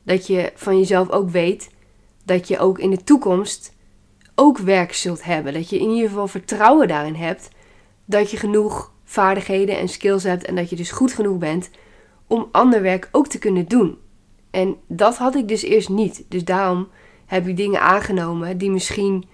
dat 0.03 0.27
je 0.27 0.51
van 0.55 0.77
jezelf 0.77 1.09
ook 1.09 1.29
weet 1.29 1.69
dat 2.25 2.47
je 2.47 2.59
ook 2.59 2.79
in 2.79 2.89
de 2.89 3.03
toekomst 3.03 3.73
ook 4.35 4.57
werk 4.57 4.93
zult 4.93 5.23
hebben. 5.23 5.53
Dat 5.53 5.69
je 5.69 5.79
in 5.79 5.89
ieder 5.89 6.09
geval 6.09 6.27
vertrouwen 6.27 6.87
daarin 6.87 7.15
hebt 7.15 7.49
dat 8.05 8.31
je 8.31 8.37
genoeg 8.37 8.91
vaardigheden 9.03 9.77
en 9.77 9.89
skills 9.89 10.23
hebt 10.23 10.45
en 10.45 10.55
dat 10.55 10.69
je 10.69 10.75
dus 10.75 10.91
goed 10.91 11.13
genoeg 11.13 11.37
bent 11.37 11.69
om 12.27 12.47
ander 12.51 12.81
werk 12.81 13.09
ook 13.11 13.27
te 13.27 13.39
kunnen 13.39 13.67
doen. 13.67 13.97
En 14.51 14.75
dat 14.87 15.17
had 15.17 15.35
ik 15.35 15.47
dus 15.47 15.61
eerst 15.61 15.89
niet. 15.89 16.25
Dus 16.27 16.43
daarom 16.43 16.87
heb 17.25 17.47
ik 17.47 17.57
dingen 17.57 17.81
aangenomen 17.81 18.57
die 18.57 18.71
misschien 18.71 19.25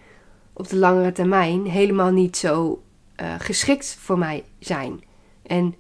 op 0.54 0.68
de 0.68 0.76
langere 0.76 1.12
termijn 1.12 1.66
helemaal 1.66 2.12
niet 2.12 2.38
zo 2.38 2.82
uh, 3.22 3.34
geschikt 3.38 3.98
voor 4.00 4.18
mij 4.18 4.44
zijn. 4.60 5.04
En 5.46 5.76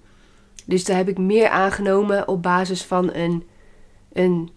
dus 0.65 0.85
daar 0.85 0.97
heb 0.97 1.07
ik 1.07 1.17
meer 1.17 1.49
aangenomen 1.49 2.27
op 2.27 2.41
basis 2.43 2.83
van 2.83 3.13
een, 3.13 3.43
een, 4.13 4.49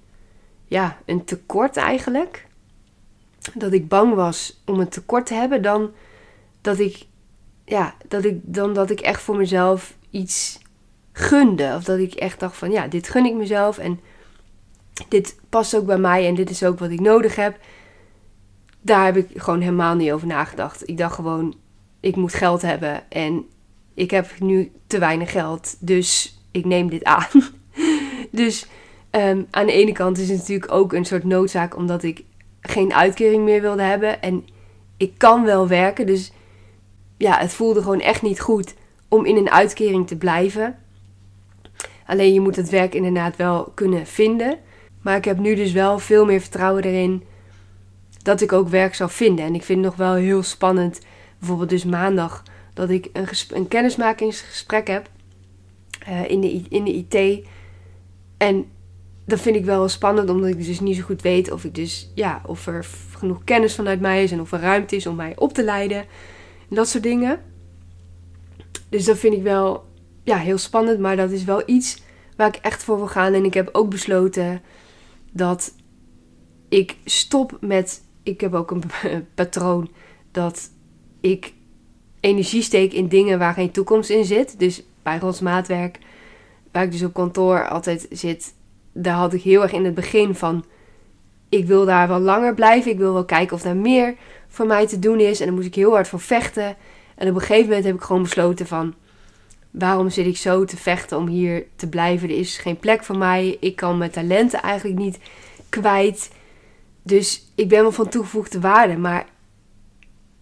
ja, 0.70 0.98
een 1.04 1.24
tekort 1.24 1.76
eigenlijk. 1.76 2.46
Dat 3.54 3.72
ik 3.72 3.88
bang 3.88 4.14
was 4.14 4.62
om 4.66 4.80
een 4.80 4.88
tekort 4.88 5.26
te 5.26 5.34
hebben 5.34 5.62
dan 5.62 5.90
dat 6.60 6.78
ik, 6.78 7.06
ja, 7.64 7.94
dat 8.08 8.24
ik, 8.24 8.38
dan 8.42 8.74
dat 8.74 8.90
ik 8.90 9.00
echt 9.00 9.22
voor 9.22 9.36
mezelf 9.36 9.96
iets 10.10 10.58
gunde. 11.12 11.74
Of 11.76 11.84
dat 11.84 11.98
ik 11.98 12.14
echt 12.14 12.40
dacht 12.40 12.56
van 12.56 12.70
ja, 12.70 12.88
dit 12.88 13.08
gun 13.08 13.24
ik 13.24 13.34
mezelf 13.34 13.78
en 13.78 14.00
dit 15.08 15.38
past 15.48 15.76
ook 15.76 15.86
bij 15.86 15.98
mij 15.98 16.26
en 16.26 16.34
dit 16.34 16.50
is 16.50 16.64
ook 16.64 16.78
wat 16.78 16.90
ik 16.90 17.00
nodig 17.00 17.36
heb. 17.36 17.58
Daar 18.80 19.04
heb 19.04 19.16
ik 19.16 19.42
gewoon 19.42 19.60
helemaal 19.60 19.94
niet 19.94 20.12
over 20.12 20.26
nagedacht. 20.26 20.88
Ik 20.88 20.98
dacht 20.98 21.14
gewoon, 21.14 21.56
ik 22.00 22.16
moet 22.16 22.34
geld 22.34 22.62
hebben 22.62 23.10
en 23.10 23.44
ik 23.94 24.10
heb 24.10 24.40
nu 24.40 24.72
te 24.86 24.98
weinig 24.98 25.30
geld, 25.30 25.76
dus 25.80 26.38
ik 26.50 26.64
neem 26.64 26.90
dit 26.90 27.04
aan. 27.04 27.28
dus 28.30 28.66
um, 29.10 29.46
aan 29.50 29.66
de 29.66 29.72
ene 29.72 29.92
kant 29.92 30.18
is 30.18 30.28
het 30.28 30.38
natuurlijk 30.38 30.72
ook 30.72 30.92
een 30.92 31.04
soort 31.04 31.24
noodzaak 31.24 31.76
omdat 31.76 32.02
ik 32.02 32.24
geen 32.60 32.94
uitkering 32.94 33.44
meer 33.44 33.60
wilde 33.60 33.82
hebben 33.82 34.22
en 34.22 34.44
ik 34.96 35.12
kan 35.16 35.44
wel 35.44 35.68
werken, 35.68 36.06
dus 36.06 36.32
ja, 37.16 37.38
het 37.38 37.52
voelde 37.52 37.82
gewoon 37.82 38.00
echt 38.00 38.22
niet 38.22 38.40
goed 38.40 38.74
om 39.08 39.24
in 39.24 39.36
een 39.36 39.50
uitkering 39.50 40.06
te 40.06 40.16
blijven. 40.16 40.78
Alleen 42.06 42.32
je 42.32 42.40
moet 42.40 42.56
het 42.56 42.68
werk 42.68 42.94
inderdaad 42.94 43.36
wel 43.36 43.72
kunnen 43.74 44.06
vinden. 44.06 44.58
Maar 45.02 45.16
ik 45.16 45.24
heb 45.24 45.38
nu 45.38 45.54
dus 45.54 45.72
wel 45.72 45.98
veel 45.98 46.24
meer 46.24 46.40
vertrouwen 46.40 46.82
erin 46.82 47.22
dat 48.22 48.40
ik 48.40 48.52
ook 48.52 48.68
werk 48.68 48.94
zal 48.94 49.08
vinden. 49.08 49.44
En 49.44 49.54
ik 49.54 49.62
vind 49.62 49.78
het 49.78 49.86
nog 49.86 49.96
wel 49.96 50.14
heel 50.14 50.42
spannend, 50.42 51.00
bijvoorbeeld 51.38 51.70
dus 51.70 51.84
maandag, 51.84 52.42
dat 52.74 52.90
ik 52.90 53.08
een, 53.12 53.26
een 53.48 53.68
kennismakingsgesprek 53.68 54.88
heb 54.88 55.08
uh, 56.08 56.30
in, 56.30 56.40
de, 56.40 56.62
in 56.68 56.84
de 56.84 56.92
IT. 56.92 57.46
En 58.36 58.64
dat 59.30 59.40
vind 59.40 59.56
ik 59.56 59.64
wel 59.64 59.88
spannend, 59.88 60.30
omdat 60.30 60.50
ik 60.50 60.64
dus 60.64 60.80
niet 60.80 60.96
zo 60.96 61.02
goed 61.02 61.22
weet 61.22 61.50
of, 61.50 61.64
ik 61.64 61.74
dus, 61.74 62.10
ja, 62.14 62.42
of 62.46 62.66
er 62.66 62.86
genoeg 63.16 63.44
kennis 63.44 63.74
vanuit 63.74 64.00
mij 64.00 64.22
is 64.22 64.32
en 64.32 64.40
of 64.40 64.52
er 64.52 64.60
ruimte 64.60 64.96
is 64.96 65.06
om 65.06 65.16
mij 65.16 65.32
op 65.36 65.52
te 65.52 65.64
leiden. 65.64 65.98
En 66.68 66.76
dat 66.76 66.88
soort 66.88 67.02
dingen. 67.02 67.40
Dus 68.88 69.04
dat 69.04 69.18
vind 69.18 69.34
ik 69.34 69.42
wel 69.42 69.84
ja, 70.22 70.36
heel 70.36 70.58
spannend, 70.58 70.98
maar 70.98 71.16
dat 71.16 71.30
is 71.30 71.44
wel 71.44 71.62
iets 71.66 72.02
waar 72.36 72.48
ik 72.48 72.56
echt 72.56 72.84
voor 72.84 72.96
wil 72.96 73.06
gaan. 73.06 73.32
En 73.32 73.44
ik 73.44 73.54
heb 73.54 73.68
ook 73.72 73.90
besloten 73.90 74.62
dat 75.32 75.74
ik 76.68 76.96
stop 77.04 77.56
met. 77.60 78.02
Ik 78.22 78.40
heb 78.40 78.54
ook 78.54 78.70
een 78.70 78.82
patroon 79.34 79.90
dat 80.30 80.70
ik 81.20 81.52
energie 82.20 82.62
steek 82.62 82.92
in 82.92 83.08
dingen 83.08 83.38
waar 83.38 83.54
geen 83.54 83.70
toekomst 83.70 84.10
in 84.10 84.24
zit. 84.24 84.58
Dus 84.58 84.82
bij 85.02 85.20
ons 85.22 85.40
maatwerk, 85.40 85.98
waar 86.72 86.84
ik 86.84 86.92
dus 86.92 87.02
op 87.02 87.14
kantoor 87.14 87.68
altijd 87.68 88.06
zit, 88.10 88.54
daar 88.92 89.14
had 89.14 89.32
ik 89.32 89.42
heel 89.42 89.62
erg 89.62 89.72
in 89.72 89.84
het 89.84 89.94
begin 89.94 90.34
van. 90.34 90.64
Ik 91.48 91.66
wil 91.66 91.84
daar 91.84 92.08
wel 92.08 92.20
langer 92.20 92.54
blijven. 92.54 92.90
Ik 92.90 92.98
wil 92.98 93.12
wel 93.12 93.24
kijken 93.24 93.56
of 93.56 93.64
er 93.64 93.76
meer 93.76 94.14
voor 94.48 94.66
mij 94.66 94.86
te 94.86 94.98
doen 94.98 95.20
is. 95.20 95.40
En 95.40 95.46
daar 95.46 95.54
moest 95.54 95.66
ik 95.66 95.74
heel 95.74 95.92
hard 95.92 96.08
voor 96.08 96.20
vechten. 96.20 96.76
En 97.14 97.28
op 97.28 97.34
een 97.34 97.40
gegeven 97.40 97.68
moment 97.68 97.84
heb 97.84 97.94
ik 97.94 98.02
gewoon 98.02 98.22
besloten 98.22 98.66
van 98.66 98.94
waarom 99.70 100.10
zit 100.10 100.26
ik 100.26 100.36
zo 100.36 100.64
te 100.64 100.76
vechten 100.76 101.18
om 101.18 101.26
hier 101.26 101.64
te 101.76 101.88
blijven? 101.88 102.28
Er 102.28 102.38
is 102.38 102.58
geen 102.58 102.78
plek 102.78 103.04
voor 103.04 103.18
mij. 103.18 103.56
Ik 103.60 103.76
kan 103.76 103.98
mijn 103.98 104.10
talenten 104.10 104.62
eigenlijk 104.62 104.98
niet 104.98 105.18
kwijt. 105.68 106.30
Dus 107.02 107.52
ik 107.54 107.68
ben 107.68 107.82
wel 107.82 107.92
van 107.92 108.08
toegevoegde 108.08 108.60
waarde. 108.60 108.96
Maar 108.96 109.26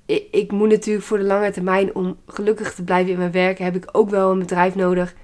ik, 0.07 0.25
ik, 0.31 0.53
moet 0.53 0.69
natuurlijk 0.69 1.07
voor 1.07 1.19
de 1.19 1.25
lange 1.25 1.51
termijn, 1.51 1.95
om 1.95 2.17
gelukkig 2.27 2.75
te 2.75 2.85
blijven 2.85 3.13
in 3.13 3.19
mijn 3.19 3.33
werk, 3.33 3.59
heb 3.59 3.77
ik 3.77 3.89
ook 3.93 4.11
wel 4.11 4.31
een 4.31 4.39
bedrijf 4.39 4.75
nodig 4.75 5.15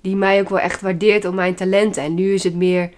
die 0.00 0.16
mij 0.16 0.40
ook 0.40 0.48
wel 0.48 0.58
echt 0.58 0.80
waardeert 0.80 1.24
op 1.24 1.34
mijn 1.34 1.54
talenten. 1.54 2.02
En 2.02 2.14
nu 2.14 2.32
is 2.32 2.44
het 2.44 2.54
meer, 2.54 2.90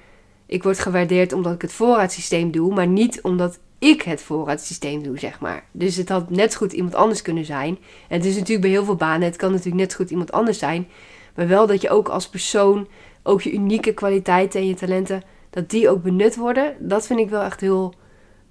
ik 0.46 0.62
word 0.62 0.78
gewaardeerd 0.78 1.32
omdat 1.32 1.54
ik 1.54 1.62
het 1.62 1.72
voorraadsysteem 1.72 2.50
doe, 2.50 2.74
maar 2.74 2.86
niet 2.86 3.22
omdat 3.22 3.58
ik 3.78 4.02
het 4.02 4.22
voorraadsysteem 4.22 5.02
doe, 5.02 5.18
zeg 5.18 5.40
maar. 5.40 5.64
Dus 5.72 5.96
het 5.96 6.08
had 6.08 6.30
net 6.30 6.54
goed 6.54 6.72
iemand 6.72 6.94
anders 6.94 7.22
kunnen 7.22 7.44
zijn. 7.44 7.78
En 8.08 8.16
het 8.16 8.24
is 8.24 8.34
natuurlijk 8.34 8.60
bij 8.60 8.70
heel 8.70 8.84
veel 8.84 8.96
banen, 8.96 9.28
het 9.28 9.36
kan 9.36 9.50
natuurlijk 9.50 9.76
net 9.76 9.94
goed 9.94 10.10
iemand 10.10 10.32
anders 10.32 10.58
zijn. 10.58 10.88
Maar 11.34 11.48
wel 11.48 11.66
dat 11.66 11.82
je 11.82 11.90
ook 11.90 12.08
als 12.08 12.28
persoon, 12.28 12.88
ook 13.22 13.42
je 13.42 13.52
unieke 13.52 13.92
kwaliteiten 13.92 14.60
en 14.60 14.66
je 14.66 14.74
talenten, 14.74 15.22
dat 15.50 15.70
die 15.70 15.88
ook 15.88 16.02
benut 16.02 16.36
worden. 16.36 16.76
Dat 16.80 17.06
vind 17.06 17.20
ik 17.20 17.30
wel 17.30 17.42
echt 17.42 17.60
heel 17.60 17.94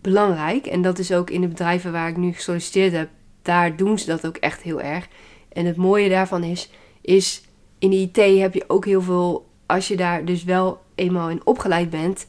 belangrijk. 0.01 0.65
En 0.65 0.81
dat 0.81 0.99
is 0.99 1.11
ook 1.11 1.29
in 1.29 1.41
de 1.41 1.47
bedrijven 1.47 1.91
waar 1.91 2.09
ik 2.09 2.17
nu 2.17 2.33
gesolliciteerd 2.33 2.93
heb, 2.93 3.09
daar 3.41 3.75
doen 3.75 3.99
ze 3.99 4.05
dat 4.05 4.27
ook 4.27 4.37
echt 4.37 4.61
heel 4.61 4.81
erg. 4.81 5.07
En 5.49 5.65
het 5.65 5.75
mooie 5.75 6.09
daarvan 6.09 6.43
is, 6.43 6.69
is 7.01 7.41
in 7.79 7.89
de 7.89 7.95
IT 7.95 8.39
heb 8.39 8.53
je 8.53 8.63
ook 8.67 8.85
heel 8.85 9.01
veel, 9.01 9.47
als 9.65 9.87
je 9.87 9.95
daar 9.95 10.25
dus 10.25 10.43
wel 10.43 10.81
eenmaal 10.95 11.29
in 11.29 11.41
opgeleid 11.43 11.89
bent, 11.89 12.27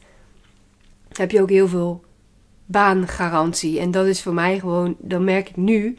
heb 1.11 1.31
je 1.31 1.41
ook 1.41 1.49
heel 1.49 1.67
veel 1.67 2.03
baangarantie. 2.65 3.79
En 3.79 3.91
dat 3.91 4.05
is 4.05 4.21
voor 4.21 4.33
mij 4.33 4.59
gewoon, 4.59 4.95
dan 4.99 5.23
merk 5.23 5.49
ik 5.49 5.55
nu 5.55 5.97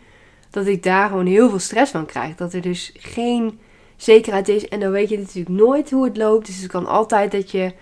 dat 0.50 0.66
ik 0.66 0.82
daar 0.82 1.08
gewoon 1.08 1.26
heel 1.26 1.48
veel 1.48 1.58
stress 1.58 1.92
van 1.92 2.06
krijg. 2.06 2.34
Dat 2.34 2.52
er 2.52 2.60
dus 2.60 2.92
geen 2.98 3.58
zekerheid 3.96 4.48
is. 4.48 4.68
En 4.68 4.80
dan 4.80 4.90
weet 4.90 5.08
je 5.08 5.18
natuurlijk 5.18 5.56
nooit 5.56 5.90
hoe 5.90 6.04
het 6.04 6.16
loopt. 6.16 6.46
Dus 6.46 6.56
het 6.56 6.70
kan 6.70 6.86
altijd 6.86 7.32
dat 7.32 7.50
je 7.50 7.72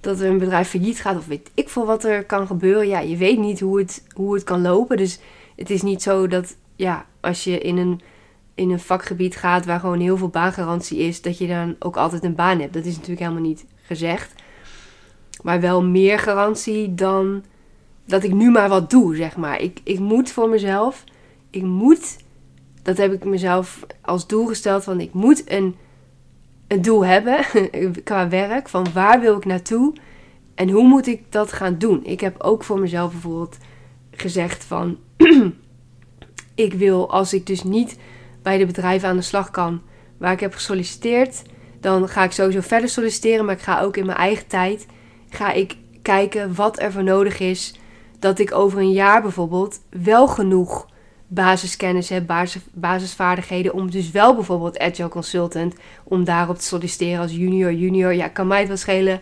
dat 0.00 0.20
een 0.20 0.38
bedrijf 0.38 0.68
failliet 0.68 1.00
gaat 1.00 1.16
of 1.16 1.26
weet 1.26 1.50
ik 1.54 1.68
veel 1.68 1.86
wat 1.86 2.04
er 2.04 2.24
kan 2.24 2.46
gebeuren. 2.46 2.88
Ja, 2.88 3.00
je 3.00 3.16
weet 3.16 3.38
niet 3.38 3.60
hoe 3.60 3.78
het, 3.78 4.04
hoe 4.14 4.34
het 4.34 4.44
kan 4.44 4.62
lopen. 4.62 4.96
Dus 4.96 5.18
het 5.56 5.70
is 5.70 5.82
niet 5.82 6.02
zo 6.02 6.26
dat 6.26 6.56
ja, 6.76 7.06
als 7.20 7.44
je 7.44 7.58
in 7.58 7.76
een, 7.76 8.00
in 8.54 8.70
een 8.70 8.80
vakgebied 8.80 9.36
gaat 9.36 9.66
waar 9.66 9.80
gewoon 9.80 10.00
heel 10.00 10.16
veel 10.16 10.28
baangarantie 10.28 10.98
is, 10.98 11.22
dat 11.22 11.38
je 11.38 11.46
dan 11.46 11.76
ook 11.78 11.96
altijd 11.96 12.24
een 12.24 12.34
baan 12.34 12.60
hebt. 12.60 12.72
Dat 12.72 12.84
is 12.84 12.94
natuurlijk 12.94 13.20
helemaal 13.20 13.42
niet 13.42 13.64
gezegd. 13.82 14.34
Maar 15.42 15.60
wel 15.60 15.82
meer 15.82 16.18
garantie 16.18 16.94
dan 16.94 17.44
dat 18.06 18.24
ik 18.24 18.32
nu 18.32 18.50
maar 18.50 18.68
wat 18.68 18.90
doe, 18.90 19.16
zeg 19.16 19.36
maar. 19.36 19.60
Ik, 19.60 19.80
ik 19.84 19.98
moet 19.98 20.30
voor 20.30 20.48
mezelf, 20.48 21.04
ik 21.50 21.62
moet, 21.62 22.16
dat 22.82 22.96
heb 22.96 23.12
ik 23.12 23.24
mezelf 23.24 23.86
als 24.00 24.26
doel 24.26 24.46
gesteld, 24.46 24.84
van 24.84 25.00
ik 25.00 25.12
moet 25.12 25.50
een, 25.50 25.76
een 26.68 26.82
doel 26.82 27.04
hebben 27.04 27.44
qua 28.04 28.28
werk, 28.28 28.68
van 28.68 28.86
waar 28.92 29.20
wil 29.20 29.36
ik 29.36 29.44
naartoe 29.44 29.92
en 30.54 30.70
hoe 30.70 30.88
moet 30.88 31.06
ik 31.06 31.32
dat 31.32 31.52
gaan 31.52 31.78
doen. 31.78 32.04
Ik 32.04 32.20
heb 32.20 32.42
ook 32.42 32.64
voor 32.64 32.78
mezelf 32.78 33.12
bijvoorbeeld 33.12 33.56
gezegd 34.10 34.64
van, 34.64 34.98
ik 36.54 36.74
wil 36.74 37.10
als 37.10 37.34
ik 37.34 37.46
dus 37.46 37.62
niet 37.62 37.98
bij 38.44 38.58
de 38.58 38.66
bedrijven 38.66 39.08
aan 39.08 39.16
de 39.16 39.22
slag 39.22 39.50
kan 39.50 39.82
waar 40.18 40.32
ik 40.32 40.40
heb 40.40 40.54
gesolliciteerd, 40.54 41.42
dan 41.80 42.08
ga 42.08 42.24
ik 42.24 42.32
sowieso 42.32 42.60
verder 42.60 42.88
solliciteren, 42.88 43.44
maar 43.44 43.54
ik 43.54 43.60
ga 43.60 43.80
ook 43.80 43.96
in 43.96 44.06
mijn 44.06 44.18
eigen 44.18 44.46
tijd, 44.46 44.86
ga 45.28 45.52
ik 45.52 45.76
kijken 46.02 46.54
wat 46.54 46.80
er 46.80 46.92
voor 46.92 47.04
nodig 47.04 47.40
is 47.40 47.74
dat 48.18 48.38
ik 48.38 48.54
over 48.54 48.78
een 48.78 48.92
jaar 48.92 49.22
bijvoorbeeld 49.22 49.80
wel 49.90 50.28
genoeg 50.28 50.88
basiskennis 51.26 52.08
heb, 52.08 52.26
basis, 52.26 52.62
basisvaardigheden 52.72 53.72
om 53.72 53.90
dus 53.90 54.10
wel 54.10 54.34
bijvoorbeeld 54.34 54.78
agile 54.78 55.08
consultant 55.08 55.74
om 56.04 56.24
daarop 56.24 56.58
te 56.58 56.64
solliciteren 56.64 57.20
als 57.20 57.32
junior, 57.32 57.72
junior. 57.72 58.14
Ja, 58.14 58.28
kan 58.28 58.46
mij 58.46 58.58
het 58.58 58.68
wel 58.68 58.76
schelen 58.76 59.20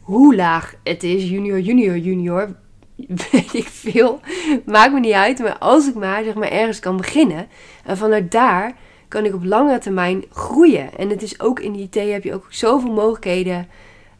hoe 0.00 0.34
laag 0.34 0.74
het 0.82 1.02
is, 1.02 1.28
junior, 1.28 1.60
junior, 1.60 1.96
junior. 1.96 2.56
Weet 3.30 3.54
ik 3.54 3.66
veel. 3.66 4.20
Maakt 4.64 4.92
me 4.92 5.00
niet 5.00 5.12
uit. 5.12 5.38
Maar 5.38 5.58
als 5.58 5.88
ik 5.88 5.94
maar, 5.94 6.24
zeg 6.24 6.34
maar 6.34 6.50
ergens 6.50 6.80
kan 6.80 6.96
beginnen. 6.96 7.48
En 7.84 7.96
vanuit 7.96 8.32
daar 8.32 8.76
kan 9.08 9.24
ik 9.24 9.34
op 9.34 9.44
lange 9.44 9.78
termijn 9.78 10.24
groeien. 10.30 10.96
En 10.96 11.08
het 11.08 11.22
is 11.22 11.40
ook 11.40 11.60
in 11.60 11.74
IT 11.74 11.94
heb 11.94 12.24
je 12.24 12.34
ook 12.34 12.46
zoveel 12.48 12.92
mogelijkheden 12.92 13.68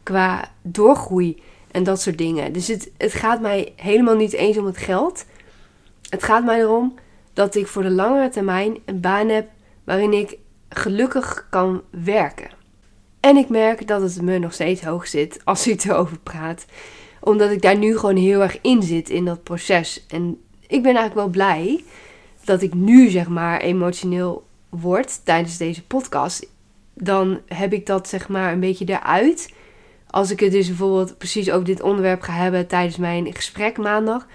qua 0.03 0.51
doorgroei 0.61 1.41
en 1.71 1.83
dat 1.83 2.01
soort 2.01 2.17
dingen. 2.17 2.53
Dus 2.53 2.67
het, 2.67 2.91
het 2.97 3.13
gaat 3.13 3.41
mij 3.41 3.73
helemaal 3.75 4.15
niet 4.15 4.33
eens 4.33 4.57
om 4.57 4.65
het 4.65 4.77
geld. 4.77 5.25
Het 6.09 6.23
gaat 6.23 6.45
mij 6.45 6.59
erom 6.59 6.93
dat 7.33 7.55
ik 7.55 7.67
voor 7.67 7.83
de 7.83 7.89
langere 7.89 8.29
termijn 8.29 8.77
een 8.85 8.99
baan 8.99 9.29
heb 9.29 9.47
waarin 9.83 10.13
ik 10.13 10.37
gelukkig 10.69 11.47
kan 11.49 11.81
werken. 11.89 12.49
En 13.19 13.37
ik 13.37 13.49
merk 13.49 13.87
dat 13.87 14.01
het 14.01 14.21
me 14.21 14.37
nog 14.37 14.53
steeds 14.53 14.83
hoog 14.83 15.07
zit 15.07 15.39
als 15.43 15.67
ik 15.67 15.83
erover 15.83 16.19
praat. 16.19 16.65
Omdat 17.25 17.51
ik 17.51 17.61
daar 17.61 17.77
nu 17.77 17.97
gewoon 17.97 18.15
heel 18.15 18.41
erg 18.41 18.61
in 18.61 18.83
zit 18.83 19.09
in 19.09 19.25
dat 19.25 19.43
proces. 19.43 20.05
En 20.07 20.41
ik 20.61 20.83
ben 20.83 20.95
eigenlijk 20.95 21.15
wel 21.15 21.27
blij 21.27 21.83
dat 22.43 22.61
ik 22.61 22.73
nu 22.73 23.09
zeg 23.09 23.27
maar 23.27 23.61
emotioneel 23.61 24.45
word 24.69 25.25
tijdens 25.25 25.57
deze 25.57 25.83
podcast. 25.83 26.49
Dan 26.93 27.39
heb 27.47 27.73
ik 27.73 27.85
dat 27.85 28.07
zeg 28.07 28.27
maar 28.27 28.53
een 28.53 28.59
beetje 28.59 28.85
eruit. 28.85 29.53
Als 30.09 30.31
ik 30.31 30.39
het 30.39 30.51
dus 30.51 30.67
bijvoorbeeld 30.67 31.17
precies 31.17 31.51
over 31.51 31.65
dit 31.65 31.81
onderwerp 31.81 32.21
ga 32.21 32.33
hebben 32.33 32.67
tijdens 32.67 32.97
mijn 32.97 33.33
gesprek 33.33 33.77
maandag. 33.77 34.27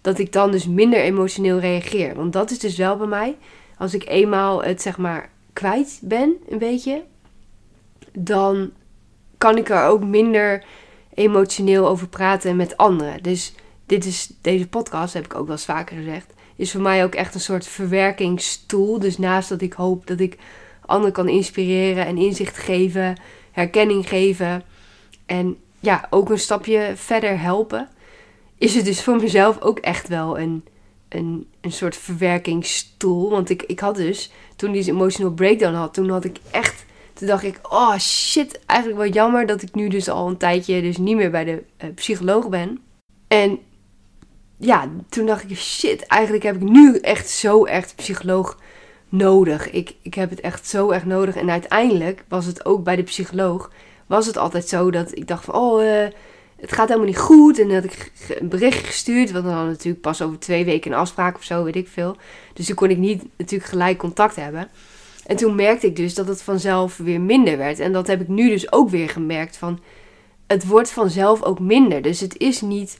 Dat 0.00 0.18
ik 0.18 0.32
dan 0.32 0.50
dus 0.50 0.66
minder 0.66 1.00
emotioneel 1.00 1.58
reageer. 1.58 2.14
Want 2.14 2.32
dat 2.32 2.50
is 2.50 2.58
dus 2.58 2.76
wel 2.76 2.96
bij 2.96 3.06
mij. 3.06 3.36
Als 3.78 3.94
ik 3.94 4.08
eenmaal 4.08 4.62
het 4.62 4.82
zeg 4.82 4.98
maar 4.98 5.30
kwijt 5.52 5.98
ben, 6.02 6.36
een 6.48 6.58
beetje. 6.58 7.02
Dan 8.12 8.70
kan 9.38 9.56
ik 9.56 9.68
er 9.68 9.84
ook 9.84 10.04
minder 10.04 10.64
emotioneel 11.18 11.88
over 11.88 12.08
praten 12.08 12.56
met 12.56 12.76
anderen. 12.76 13.22
Dus 13.22 13.52
dit 13.86 14.04
is, 14.04 14.30
deze 14.40 14.68
podcast, 14.68 15.14
heb 15.14 15.24
ik 15.24 15.34
ook 15.34 15.46
wel 15.46 15.56
eens 15.56 15.64
vaker 15.64 15.96
gezegd, 15.96 16.32
is 16.56 16.70
voor 16.70 16.80
mij 16.80 17.04
ook 17.04 17.14
echt 17.14 17.34
een 17.34 17.40
soort 17.40 17.66
verwerkingstoel. 17.66 18.98
Dus 18.98 19.18
naast 19.18 19.48
dat 19.48 19.60
ik 19.60 19.72
hoop 19.72 20.06
dat 20.06 20.20
ik 20.20 20.36
anderen 20.86 21.12
kan 21.12 21.28
inspireren 21.28 22.06
en 22.06 22.16
inzicht 22.16 22.58
geven, 22.58 23.20
herkenning 23.50 24.08
geven 24.08 24.62
en 25.26 25.56
ja, 25.80 26.06
ook 26.10 26.30
een 26.30 26.38
stapje 26.38 26.92
verder 26.94 27.40
helpen, 27.40 27.88
is 28.58 28.74
het 28.74 28.84
dus 28.84 29.02
voor 29.02 29.16
mezelf 29.16 29.60
ook 29.60 29.78
echt 29.78 30.08
wel 30.08 30.38
een, 30.38 30.64
een, 31.08 31.46
een 31.60 31.72
soort 31.72 31.96
verwerkingstoel. 31.96 33.30
Want 33.30 33.50
ik, 33.50 33.62
ik 33.62 33.80
had 33.80 33.96
dus, 33.96 34.32
toen 34.56 34.72
die 34.72 34.88
emotional 34.88 35.32
breakdown 35.32 35.74
had, 35.74 35.94
toen 35.94 36.10
had 36.10 36.24
ik 36.24 36.38
echt 36.50 36.84
toen 37.18 37.28
dacht 37.28 37.42
ik, 37.42 37.58
oh 37.62 37.98
shit, 37.98 38.60
eigenlijk 38.66 39.00
wel 39.00 39.10
jammer 39.10 39.46
dat 39.46 39.62
ik 39.62 39.74
nu 39.74 39.88
dus 39.88 40.08
al 40.08 40.28
een 40.28 40.36
tijdje 40.36 40.82
dus 40.82 40.96
niet 40.96 41.16
meer 41.16 41.30
bij 41.30 41.44
de 41.44 41.62
uh, 41.84 41.94
psycholoog 41.94 42.48
ben. 42.48 42.80
En 43.28 43.58
ja, 44.56 44.88
toen 45.08 45.26
dacht 45.26 45.50
ik, 45.50 45.56
shit, 45.56 46.06
eigenlijk 46.06 46.42
heb 46.42 46.54
ik 46.54 46.62
nu 46.62 46.98
echt 46.98 47.28
zo 47.28 47.64
echt 47.64 47.96
psycholoog 47.96 48.58
nodig. 49.08 49.70
Ik, 49.70 49.94
ik 50.02 50.14
heb 50.14 50.30
het 50.30 50.40
echt 50.40 50.66
zo 50.66 50.90
erg 50.90 51.04
nodig. 51.04 51.36
En 51.36 51.50
uiteindelijk 51.50 52.24
was 52.28 52.44
het 52.44 52.64
ook 52.64 52.84
bij 52.84 52.96
de 52.96 53.02
psycholoog, 53.02 53.70
was 54.06 54.26
het 54.26 54.36
altijd 54.36 54.68
zo 54.68 54.90
dat 54.90 55.16
ik 55.16 55.28
dacht 55.28 55.44
van, 55.44 55.54
oh, 55.54 55.82
uh, 55.82 56.06
het 56.56 56.72
gaat 56.72 56.88
helemaal 56.88 57.08
niet 57.08 57.18
goed. 57.18 57.58
En 57.58 57.74
had 57.74 57.84
ik 57.84 58.12
een 58.38 58.48
bericht 58.48 58.86
gestuurd, 58.86 59.30
want 59.30 59.44
dan 59.44 59.54
had 59.54 59.66
natuurlijk 59.66 60.02
pas 60.02 60.22
over 60.22 60.38
twee 60.38 60.64
weken 60.64 60.92
een 60.92 60.98
afspraak 60.98 61.36
of 61.36 61.42
zo, 61.42 61.64
weet 61.64 61.76
ik 61.76 61.88
veel. 61.88 62.16
Dus 62.52 62.66
toen 62.66 62.74
kon 62.74 62.90
ik 62.90 62.98
niet 62.98 63.24
natuurlijk 63.36 63.70
gelijk 63.70 63.98
contact 63.98 64.36
hebben. 64.36 64.68
En 65.28 65.36
toen 65.36 65.54
merkte 65.54 65.86
ik 65.86 65.96
dus 65.96 66.14
dat 66.14 66.28
het 66.28 66.42
vanzelf 66.42 66.96
weer 66.96 67.20
minder 67.20 67.56
werd. 67.56 67.78
En 67.78 67.92
dat 67.92 68.06
heb 68.06 68.20
ik 68.20 68.28
nu 68.28 68.48
dus 68.48 68.72
ook 68.72 68.88
weer 68.88 69.08
gemerkt 69.08 69.56
van, 69.56 69.80
het 70.46 70.66
wordt 70.66 70.90
vanzelf 70.90 71.42
ook 71.42 71.60
minder. 71.60 72.02
Dus 72.02 72.20
het 72.20 72.38
is 72.38 72.60
niet 72.60 72.98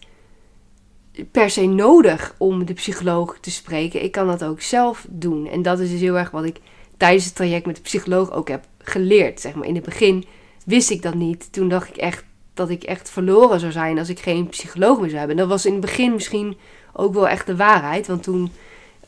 per 1.31 1.51
se 1.51 1.67
nodig 1.67 2.35
om 2.39 2.65
de 2.65 2.73
psycholoog 2.73 3.39
te 3.41 3.51
spreken. 3.51 4.03
Ik 4.03 4.13
kan 4.13 4.27
dat 4.27 4.45
ook 4.45 4.61
zelf 4.61 5.07
doen. 5.09 5.47
En 5.47 5.63
dat 5.63 5.79
is 5.79 5.91
dus 5.91 6.01
heel 6.01 6.19
erg 6.19 6.31
wat 6.31 6.45
ik 6.45 6.57
tijdens 6.97 7.25
het 7.25 7.35
traject 7.35 7.67
met 7.67 7.77
de 7.77 7.83
psycholoog 7.83 8.33
ook 8.33 8.49
heb 8.49 8.65
geleerd. 8.79 9.41
Zeg 9.41 9.55
maar. 9.55 9.67
In 9.67 9.75
het 9.75 9.85
begin 9.85 10.25
wist 10.65 10.91
ik 10.91 11.03
dat 11.03 11.15
niet. 11.15 11.53
Toen 11.53 11.69
dacht 11.69 11.89
ik 11.89 11.97
echt 11.97 12.25
dat 12.55 12.71
ik 12.71 12.83
echt 12.83 13.11
verloren 13.11 13.61
zou 13.61 13.73
zijn 13.73 13.99
als 13.99 14.09
ik 14.09 14.19
geen 14.19 14.49
psycholoog 14.49 15.01
meer 15.01 15.09
zou 15.09 15.19
hebben. 15.19 15.37
En 15.37 15.43
dat 15.43 15.53
was 15.53 15.67
in 15.67 15.73
het 15.73 15.81
begin 15.81 16.13
misschien 16.13 16.57
ook 16.93 17.15
wel 17.15 17.29
echt 17.29 17.47
de 17.47 17.57
waarheid. 17.57 18.07
Want 18.07 18.23
toen, 18.23 18.51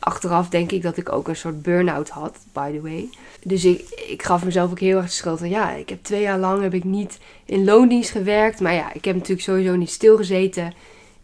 achteraf 0.01 0.49
denk 0.49 0.73
ik 0.73 0.83
dat 0.83 0.97
ik 0.97 1.13
ook 1.13 1.29
een 1.29 1.37
soort 1.37 1.63
burn-out 1.63 2.09
had, 2.09 2.39
by 2.53 2.73
the 2.73 2.81
way. 2.81 3.09
Dus 3.43 3.65
ik, 3.65 4.05
ik 4.09 4.23
gaf 4.23 4.45
mezelf 4.45 4.71
ook 4.71 4.81
heel 4.81 4.97
erg 4.97 5.07
de 5.07 5.13
schuld 5.13 5.39
van, 5.39 5.49
ja, 5.49 5.71
ik 5.71 5.89
heb 5.89 6.03
twee 6.03 6.23
jaar 6.23 6.39
lang 6.39 6.63
heb 6.63 6.75
ik 6.75 6.85
niet 6.85 7.19
in 7.45 7.65
loondienst 7.65 8.11
gewerkt. 8.11 8.61
Maar 8.61 8.75
ja, 8.75 8.93
ik 8.93 9.05
heb 9.05 9.15
natuurlijk 9.15 9.43
sowieso 9.43 9.77
niet 9.77 9.91
stilgezeten. 9.91 10.73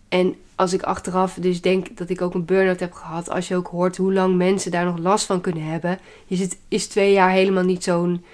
En 0.08 0.34
als 0.54 0.72
ik 0.72 0.82
achteraf 0.82 1.34
dus 1.34 1.60
denk 1.60 1.96
dat 1.96 2.10
ik 2.10 2.20
ook 2.20 2.34
een 2.34 2.44
burn-out 2.44 2.80
heb 2.80 2.92
gehad, 2.92 3.30
als 3.30 3.48
je 3.48 3.56
ook 3.56 3.66
hoort 3.66 3.96
hoe 3.96 4.12
lang 4.12 4.36
mensen 4.36 4.70
daar 4.70 4.84
nog 4.84 4.98
last 4.98 5.26
van 5.26 5.40
kunnen 5.40 5.64
hebben, 5.64 5.98
is, 6.26 6.40
het, 6.40 6.58
is 6.68 6.86
twee 6.86 7.12
jaar 7.12 7.30
helemaal 7.30 7.64
niet 7.64 7.84
zo'n 7.84 8.24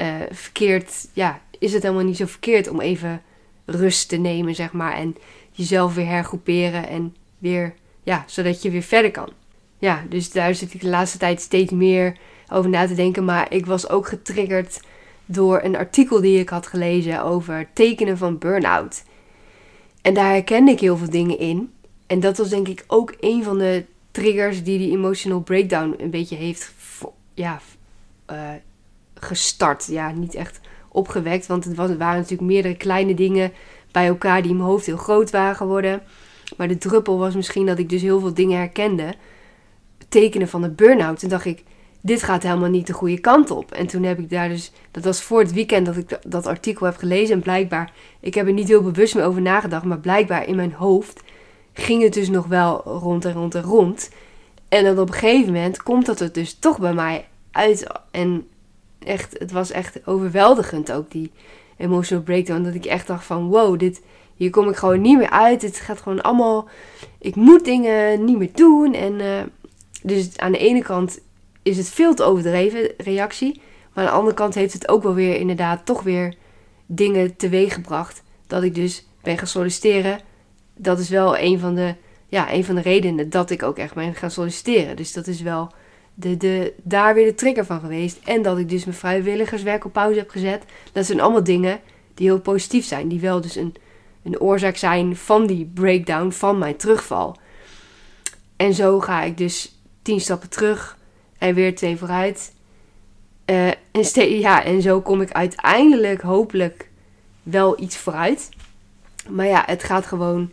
uh, 0.00 0.14
verkeerd, 0.30 1.08
ja, 1.12 1.40
is 1.58 1.72
het 1.72 1.82
helemaal 1.82 2.04
niet 2.04 2.16
zo 2.16 2.26
verkeerd 2.26 2.68
om 2.68 2.80
even 2.80 3.22
rust 3.64 4.08
te 4.08 4.16
nemen, 4.16 4.54
zeg 4.54 4.72
maar, 4.72 4.94
en 4.94 5.16
jezelf 5.52 5.94
weer 5.94 6.06
hergroeperen 6.06 6.88
en 6.88 7.16
weer, 7.38 7.74
ja, 8.02 8.24
zodat 8.26 8.62
je 8.62 8.70
weer 8.70 8.82
verder 8.82 9.10
kan. 9.10 9.28
Ja, 9.82 10.04
dus 10.08 10.30
daar 10.30 10.54
zit 10.54 10.74
ik 10.74 10.80
de 10.80 10.88
laatste 10.88 11.18
tijd 11.18 11.40
steeds 11.40 11.72
meer 11.72 12.16
over 12.48 12.70
na 12.70 12.86
te 12.86 12.94
denken, 12.94 13.24
maar 13.24 13.52
ik 13.52 13.66
was 13.66 13.88
ook 13.88 14.06
getriggerd 14.06 14.80
door 15.24 15.60
een 15.62 15.76
artikel 15.76 16.20
die 16.20 16.38
ik 16.38 16.48
had 16.48 16.66
gelezen 16.66 17.22
over 17.22 17.68
tekenen 17.72 18.18
van 18.18 18.38
burn-out. 18.38 19.04
En 20.02 20.14
daar 20.14 20.30
herkende 20.30 20.70
ik 20.70 20.80
heel 20.80 20.96
veel 20.96 21.10
dingen 21.10 21.38
in. 21.38 21.72
En 22.06 22.20
dat 22.20 22.38
was 22.38 22.48
denk 22.48 22.68
ik 22.68 22.84
ook 22.86 23.14
een 23.20 23.42
van 23.44 23.58
de 23.58 23.84
triggers 24.10 24.62
die 24.62 24.78
die 24.78 24.90
emotional 24.90 25.40
breakdown 25.40 25.94
een 25.98 26.10
beetje 26.10 26.36
heeft 26.36 26.72
ja, 27.34 27.60
uh, 28.30 28.50
gestart. 29.14 29.86
Ja, 29.86 30.10
niet 30.10 30.34
echt 30.34 30.60
opgewekt, 30.88 31.46
want 31.46 31.64
het, 31.64 31.76
was, 31.76 31.88
het 31.88 31.98
waren 31.98 32.20
natuurlijk 32.20 32.50
meerdere 32.50 32.76
kleine 32.76 33.14
dingen 33.14 33.52
bij 33.92 34.06
elkaar 34.06 34.42
die 34.42 34.50
in 34.50 34.56
mijn 34.56 34.68
hoofd 34.68 34.86
heel 34.86 34.96
groot 34.96 35.30
waren 35.30 35.56
geworden. 35.56 36.02
Maar 36.56 36.68
de 36.68 36.78
druppel 36.78 37.18
was 37.18 37.34
misschien 37.34 37.66
dat 37.66 37.78
ik 37.78 37.88
dus 37.88 38.02
heel 38.02 38.20
veel 38.20 38.34
dingen 38.34 38.58
herkende. 38.58 39.14
Tekenen 40.12 40.48
van 40.48 40.62
een 40.62 40.74
burn-out. 40.74 41.18
Toen 41.18 41.28
dacht 41.28 41.44
ik, 41.44 41.62
dit 42.00 42.22
gaat 42.22 42.42
helemaal 42.42 42.68
niet 42.68 42.86
de 42.86 42.92
goede 42.92 43.20
kant 43.20 43.50
op. 43.50 43.72
En 43.72 43.86
toen 43.86 44.02
heb 44.02 44.18
ik 44.18 44.30
daar 44.30 44.48
dus, 44.48 44.72
dat 44.90 45.04
was 45.04 45.22
voor 45.22 45.40
het 45.40 45.52
weekend 45.52 45.86
dat 45.86 45.96
ik 45.96 46.18
dat 46.26 46.46
artikel 46.46 46.86
heb 46.86 46.96
gelezen. 46.96 47.34
En 47.34 47.42
blijkbaar, 47.42 47.92
ik 48.20 48.34
heb 48.34 48.46
er 48.46 48.52
niet 48.52 48.68
heel 48.68 48.82
bewust 48.82 49.14
meer 49.14 49.24
over 49.24 49.42
nagedacht, 49.42 49.84
maar 49.84 49.98
blijkbaar 49.98 50.46
in 50.46 50.56
mijn 50.56 50.72
hoofd 50.72 51.22
ging 51.72 52.02
het 52.02 52.12
dus 52.12 52.28
nog 52.28 52.46
wel 52.46 52.82
rond 52.84 53.24
en 53.24 53.32
rond 53.32 53.54
en 53.54 53.62
rond. 53.62 54.10
En 54.68 54.84
dan 54.84 54.98
op 54.98 55.08
een 55.08 55.14
gegeven 55.14 55.52
moment 55.52 55.82
komt 55.82 56.06
dat 56.06 56.20
er 56.20 56.32
dus 56.32 56.54
toch 56.54 56.78
bij 56.78 56.94
mij 56.94 57.28
uit. 57.50 57.86
En 58.10 58.48
echt, 58.98 59.38
het 59.38 59.52
was 59.52 59.70
echt 59.70 60.06
overweldigend 60.06 60.92
ook, 60.92 61.10
die 61.10 61.30
emotional 61.76 62.24
breakdown. 62.24 62.62
Dat 62.62 62.74
ik 62.74 62.84
echt 62.84 63.06
dacht 63.06 63.24
van, 63.24 63.48
wow, 63.48 63.78
dit, 63.78 64.02
hier 64.36 64.50
kom 64.50 64.68
ik 64.68 64.76
gewoon 64.76 65.00
niet 65.00 65.18
meer 65.18 65.30
uit. 65.30 65.62
Het 65.62 65.76
gaat 65.76 66.00
gewoon 66.00 66.22
allemaal, 66.22 66.68
ik 67.18 67.34
moet 67.34 67.64
dingen 67.64 68.24
niet 68.24 68.38
meer 68.38 68.52
doen. 68.54 68.94
En 68.94 69.12
uh, 69.12 69.40
dus 70.02 70.36
aan 70.36 70.52
de 70.52 70.58
ene 70.58 70.82
kant 70.82 71.20
is 71.62 71.76
het 71.76 71.88
veel 71.88 72.14
te 72.14 72.22
overdreven 72.22 72.90
reactie. 72.96 73.60
Maar 73.92 74.04
aan 74.04 74.10
de 74.10 74.16
andere 74.16 74.36
kant 74.36 74.54
heeft 74.54 74.72
het 74.72 74.88
ook 74.88 75.02
wel 75.02 75.14
weer 75.14 75.36
inderdaad 75.36 75.86
toch 75.86 76.02
weer 76.02 76.34
dingen 76.86 77.36
teweeggebracht. 77.36 78.22
Dat 78.46 78.62
ik 78.62 78.74
dus 78.74 79.06
ben 79.22 79.38
gaan 79.38 79.46
solliciteren. 79.46 80.20
Dat 80.76 80.98
is 80.98 81.08
wel 81.08 81.38
een 81.38 81.58
van 81.58 81.74
de, 81.74 81.94
ja, 82.28 82.52
een 82.52 82.64
van 82.64 82.74
de 82.74 82.80
redenen 82.80 83.30
dat 83.30 83.50
ik 83.50 83.62
ook 83.62 83.78
echt 83.78 83.94
ben 83.94 84.14
gaan 84.14 84.30
solliciteren. 84.30 84.96
Dus 84.96 85.12
dat 85.12 85.26
is 85.26 85.40
wel 85.40 85.72
de, 86.14 86.36
de, 86.36 86.72
daar 86.82 87.14
weer 87.14 87.26
de 87.26 87.34
trigger 87.34 87.64
van 87.64 87.80
geweest. 87.80 88.18
En 88.24 88.42
dat 88.42 88.58
ik 88.58 88.68
dus 88.68 88.84
mijn 88.84 88.96
vrijwilligerswerk 88.96 89.84
op 89.84 89.92
pauze 89.92 90.18
heb 90.18 90.30
gezet. 90.30 90.64
Dat 90.92 91.06
zijn 91.06 91.20
allemaal 91.20 91.44
dingen 91.44 91.80
die 92.14 92.26
heel 92.26 92.40
positief 92.40 92.84
zijn. 92.84 93.08
Die 93.08 93.20
wel 93.20 93.40
dus 93.40 93.56
een, 93.56 93.74
een 94.22 94.40
oorzaak 94.40 94.76
zijn 94.76 95.16
van 95.16 95.46
die 95.46 95.70
breakdown, 95.74 96.30
van 96.30 96.58
mijn 96.58 96.76
terugval. 96.76 97.36
En 98.56 98.74
zo 98.74 99.00
ga 99.00 99.22
ik 99.22 99.38
dus 99.38 99.81
tien 100.02 100.20
stappen 100.20 100.48
terug 100.48 100.98
en 101.38 101.54
weer 101.54 101.74
twee 101.74 101.96
vooruit. 101.96 102.52
Uh, 103.46 103.68
en, 103.68 104.38
ja, 104.38 104.64
en 104.64 104.82
zo 104.82 105.00
kom 105.00 105.20
ik 105.20 105.32
uiteindelijk 105.32 106.20
hopelijk 106.20 106.88
wel 107.42 107.80
iets 107.80 107.96
vooruit. 107.96 108.48
Maar 109.28 109.46
ja, 109.46 109.62
het 109.66 109.84
gaat 109.84 110.06
gewoon 110.06 110.50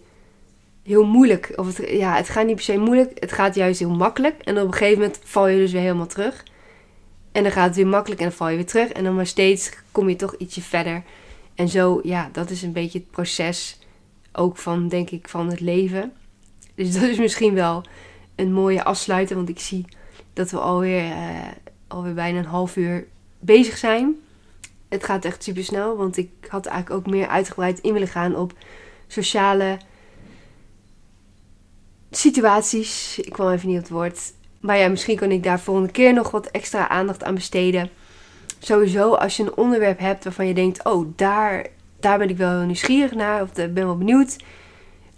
heel 0.84 1.06
moeilijk. 1.06 1.54
Of 1.56 1.78
het, 1.78 1.90
ja, 1.90 2.16
het 2.16 2.30
gaat 2.30 2.46
niet 2.46 2.56
per 2.56 2.64
se 2.64 2.78
moeilijk. 2.78 3.12
Het 3.20 3.32
gaat 3.32 3.56
juist 3.56 3.80
heel 3.80 3.96
makkelijk. 3.96 4.42
En 4.42 4.60
op 4.60 4.68
een 4.68 4.74
gegeven 4.74 5.00
moment 5.00 5.20
val 5.24 5.48
je 5.48 5.58
dus 5.58 5.72
weer 5.72 5.82
helemaal 5.82 6.08
terug. 6.08 6.44
En 7.32 7.44
dan 7.44 7.52
gaat 7.52 7.66
het 7.66 7.76
weer 7.76 7.88
makkelijk 7.88 8.22
en 8.22 8.28
dan 8.28 8.38
val 8.38 8.50
je 8.50 8.56
weer 8.56 8.66
terug. 8.66 8.90
En 8.90 9.04
dan 9.04 9.16
maar 9.16 9.28
steeds 9.28 9.72
kom 9.92 10.10
je 10.10 10.16
toch 10.16 10.36
ietsje 10.36 10.62
verder. 10.62 11.04
En 11.56 11.70
zo, 11.70 12.00
ja, 12.04 12.30
dat 12.32 12.50
is 12.50 12.62
een 12.62 12.74
beetje 12.74 13.00
het 13.00 13.12
proces 13.12 13.80
ook 14.32 14.58
van, 14.58 14.88
denk 14.88 15.10
ik, 15.10 15.28
van 15.28 15.50
het 15.50 15.60
leven. 15.60 16.14
Dus 16.76 16.94
dat 16.94 17.04
is 17.04 17.18
misschien 17.18 17.54
wel 17.54 17.84
een 18.40 18.54
mooie 18.54 18.84
afsluiter. 18.84 19.36
Want 19.36 19.50
ik 19.50 19.60
zie 19.60 19.86
dat 20.34 20.52
we 20.52 20.60
alweer, 20.60 21.04
uh, 21.04 21.48
alweer 21.88 22.14
bijna 22.14 22.40
een 22.40 22.46
half 22.46 22.76
uur 22.76 23.08
bezig 23.40 23.78
zijn. 23.78 24.16
Het 24.90 25.04
gaat 25.04 25.26
echt 25.26 25.44
super 25.44 25.64
snel, 25.64 25.98
want 25.98 26.18
ik 26.18 26.30
had 26.48 26.66
eigenlijk 26.66 27.00
ook 27.00 27.14
meer 27.14 27.28
uitgebreid 27.28 27.80
in 27.80 27.94
willen 27.94 28.08
gaan 28.08 28.36
op 28.36 28.54
sociale 29.08 29.78
situaties. 32.12 33.20
Ik 33.20 33.32
kwam 33.32 33.52
even 33.52 33.68
niet 33.68 33.78
op 33.78 33.84
het 33.84 33.92
woord. 33.92 34.34
Maar 34.60 34.78
ja, 34.78 34.88
misschien 34.88 35.16
kan 35.16 35.32
ik 35.32 35.44
daar 35.44 35.60
volgende 35.60 35.92
keer 35.92 36.14
nog 36.14 36.32
wat 36.32 36.48
extra 36.48 36.88
aandacht 36.88 37.24
aan 37.24 37.36
besteden. 37.36 37.90
Sowieso, 38.60 39.14
als 39.14 39.38
je 39.38 39.44
een 39.44 39.56
onderwerp 39.56 40.00
hebt 40.00 40.24
waarvan 40.24 40.48
je 40.48 40.54
denkt: 40.54 40.84
oh, 40.84 41.08
daar, 41.16 41.68
daar 42.00 42.18
ben 42.18 42.30
ik 42.30 42.38
wel 42.38 42.62
nieuwsgierig 42.62 43.14
naar, 43.14 43.42
of 43.42 43.52
ben 43.54 43.74
wel 43.74 43.98
benieuwd. 43.98 44.36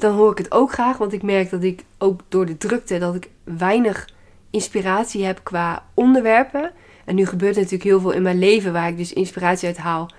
Dan 0.02 0.16
hoor 0.16 0.32
ik 0.32 0.38
het 0.38 0.52
ook 0.52 0.72
graag, 0.72 0.98
want 0.98 1.14
ik 1.14 1.24
merk 1.24 1.50
dat 1.50 1.64
ik 1.64 1.84
ook 1.98 2.22
door 2.30 2.46
de 2.46 2.58
drukte 2.58 2.98
dat 2.98 3.16
ik 3.16 3.30
weinig 3.44 4.10
inspiratie 4.50 5.24
heb 5.24 5.40
qua 5.44 5.86
onderwerpen. 5.94 6.72
En 7.06 7.16
nu 7.16 7.26
gebeurt 7.26 7.56
natuurlijk 7.56 7.84
heel 7.84 8.00
veel 8.00 8.12
in 8.12 8.22
mijn 8.22 8.40
leven 8.40 8.74
waar 8.74 8.88
ik 8.88 8.98
dus 8.98 9.14
inspiratie 9.14 9.68
uit 9.68 9.78
haal. 9.78 10.10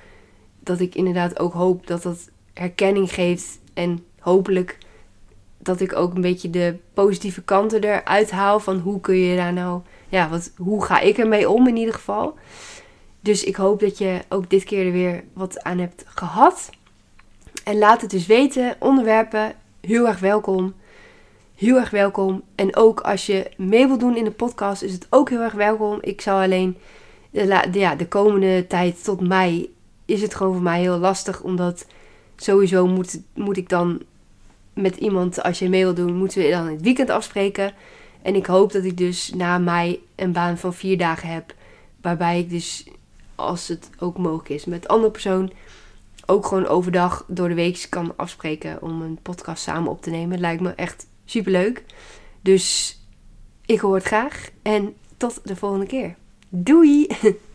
Dat 0.61 0.81
ik 0.81 0.95
inderdaad 0.95 1.39
ook 1.39 1.53
hoop 1.53 1.87
dat 1.87 2.03
dat 2.03 2.31
herkenning 2.55 3.13
geeft. 3.13 3.59
En 3.75 4.05
hopelijk 4.19 4.79
dat 5.59 5.81
ik 5.81 5.97
ook 5.97 6.15
een 6.15 6.21
beetje 6.21 6.51
de 6.51 6.77
positieve 6.95 7.43
kanten 7.43 7.85
eruit 7.85 8.31
haal. 8.31 8.61
Van 8.61 8.79
hoe 8.79 9.01
kun 9.01 9.17
je 9.17 9.37
daar 9.37 9.53
nou. 9.53 9.81
Ja, 10.09 10.29
wat, 10.29 10.53
hoe 10.57 10.85
ga 10.85 11.01
ik 11.01 11.19
ermee 11.19 11.51
om 11.51 11.69
in 11.69 11.77
ieder 11.77 11.95
geval. 11.95 12.35
Dus 13.21 13.45
ik 13.45 13.57
hoop 13.57 13.81
dat 13.81 13.99
je 13.99 14.21
ook 14.29 14.51
dit 14.51 14.65
keer 14.65 14.87
er 14.87 14.93
weer 14.93 15.25
wat 15.33 15.63
aan 15.63 15.79
hebt 15.79 16.05
gehad. 16.07 16.71
En 17.65 17.79
laat 17.79 18.01
het 18.01 18.11
dus 18.11 18.27
weten. 18.27 18.77
Onderwerpen, 18.79 19.55
heel 19.87 20.09
erg 20.09 20.19
welkom. 20.19 20.75
Heel 21.55 21.77
erg 21.77 21.91
welkom. 21.91 22.43
En 22.55 22.77
ook 22.77 23.01
als 23.01 23.27
je 23.27 23.51
mee 23.57 23.87
wilt 23.87 24.01
doen 24.01 24.17
in 24.17 24.25
de 24.25 24.31
podcast, 24.31 24.83
is 24.83 24.93
het 24.93 25.07
ook 25.11 25.31
heel 25.31 25.41
erg 25.41 25.53
welkom. 25.53 25.99
Ik 26.01 26.21
zal 26.21 26.41
alleen 26.41 26.77
de, 27.31 27.69
ja, 27.73 27.95
de 27.95 28.09
komende 28.09 28.67
tijd 28.67 29.05
tot 29.05 29.21
mei 29.29 29.75
is 30.05 30.23
het 30.23 30.35
gewoon 30.35 30.53
voor 30.53 30.63
mij 30.63 30.81
heel 30.81 30.99
lastig. 30.99 31.43
Omdat 31.43 31.87
sowieso 32.37 32.87
moet, 32.87 33.21
moet 33.35 33.57
ik 33.57 33.69
dan 33.69 34.03
met 34.73 34.97
iemand, 34.97 35.43
als 35.43 35.59
je 35.59 35.69
mee 35.69 35.85
wil 35.85 35.95
doen, 35.95 36.17
moeten 36.17 36.43
we 36.43 36.51
dan 36.51 36.67
het 36.67 36.83
weekend 36.83 37.11
afspreken. 37.11 37.73
En 38.23 38.35
ik 38.35 38.47
hoop 38.47 38.73
dat 38.73 38.85
ik 38.85 38.97
dus 38.97 39.33
na 39.35 39.59
mei 39.59 40.03
een 40.15 40.33
baan 40.33 40.59
van 40.59 40.75
vier 40.75 40.99
dagen 40.99 41.29
heb. 41.29 41.55
Waarbij 42.01 42.39
ik 42.39 42.51
dus, 42.51 42.87
als 43.35 43.69
het 43.69 43.91
ook 43.99 44.19
mogelijk 44.19 44.49
is, 44.49 44.65
met 44.65 44.89
andere 44.89 45.11
persoon 45.11 45.53
ook 46.27 46.47
gewoon 46.47 46.67
overdag 46.67 47.25
door 47.29 47.49
de 47.49 47.55
week 47.55 47.87
kan 47.89 48.17
afspreken 48.17 48.83
om 48.83 49.03
een 49.03 49.19
podcast 49.23 49.63
samen 49.63 49.91
op 49.91 50.03
te 50.03 50.11
nemen. 50.11 50.41
Lijkt 50.41 50.63
me 50.63 50.71
echt 50.71 51.07
super 51.25 51.53
leuk. 51.53 51.85
Dus 52.41 52.99
ik 53.67 53.81
hoor 53.81 53.95
het 53.95 54.05
graag 54.05 54.51
en 54.63 54.95
tot 55.17 55.41
de 55.45 55.57
volgende 55.57 55.87
keer. 55.87 56.15
Doei! 56.49 57.07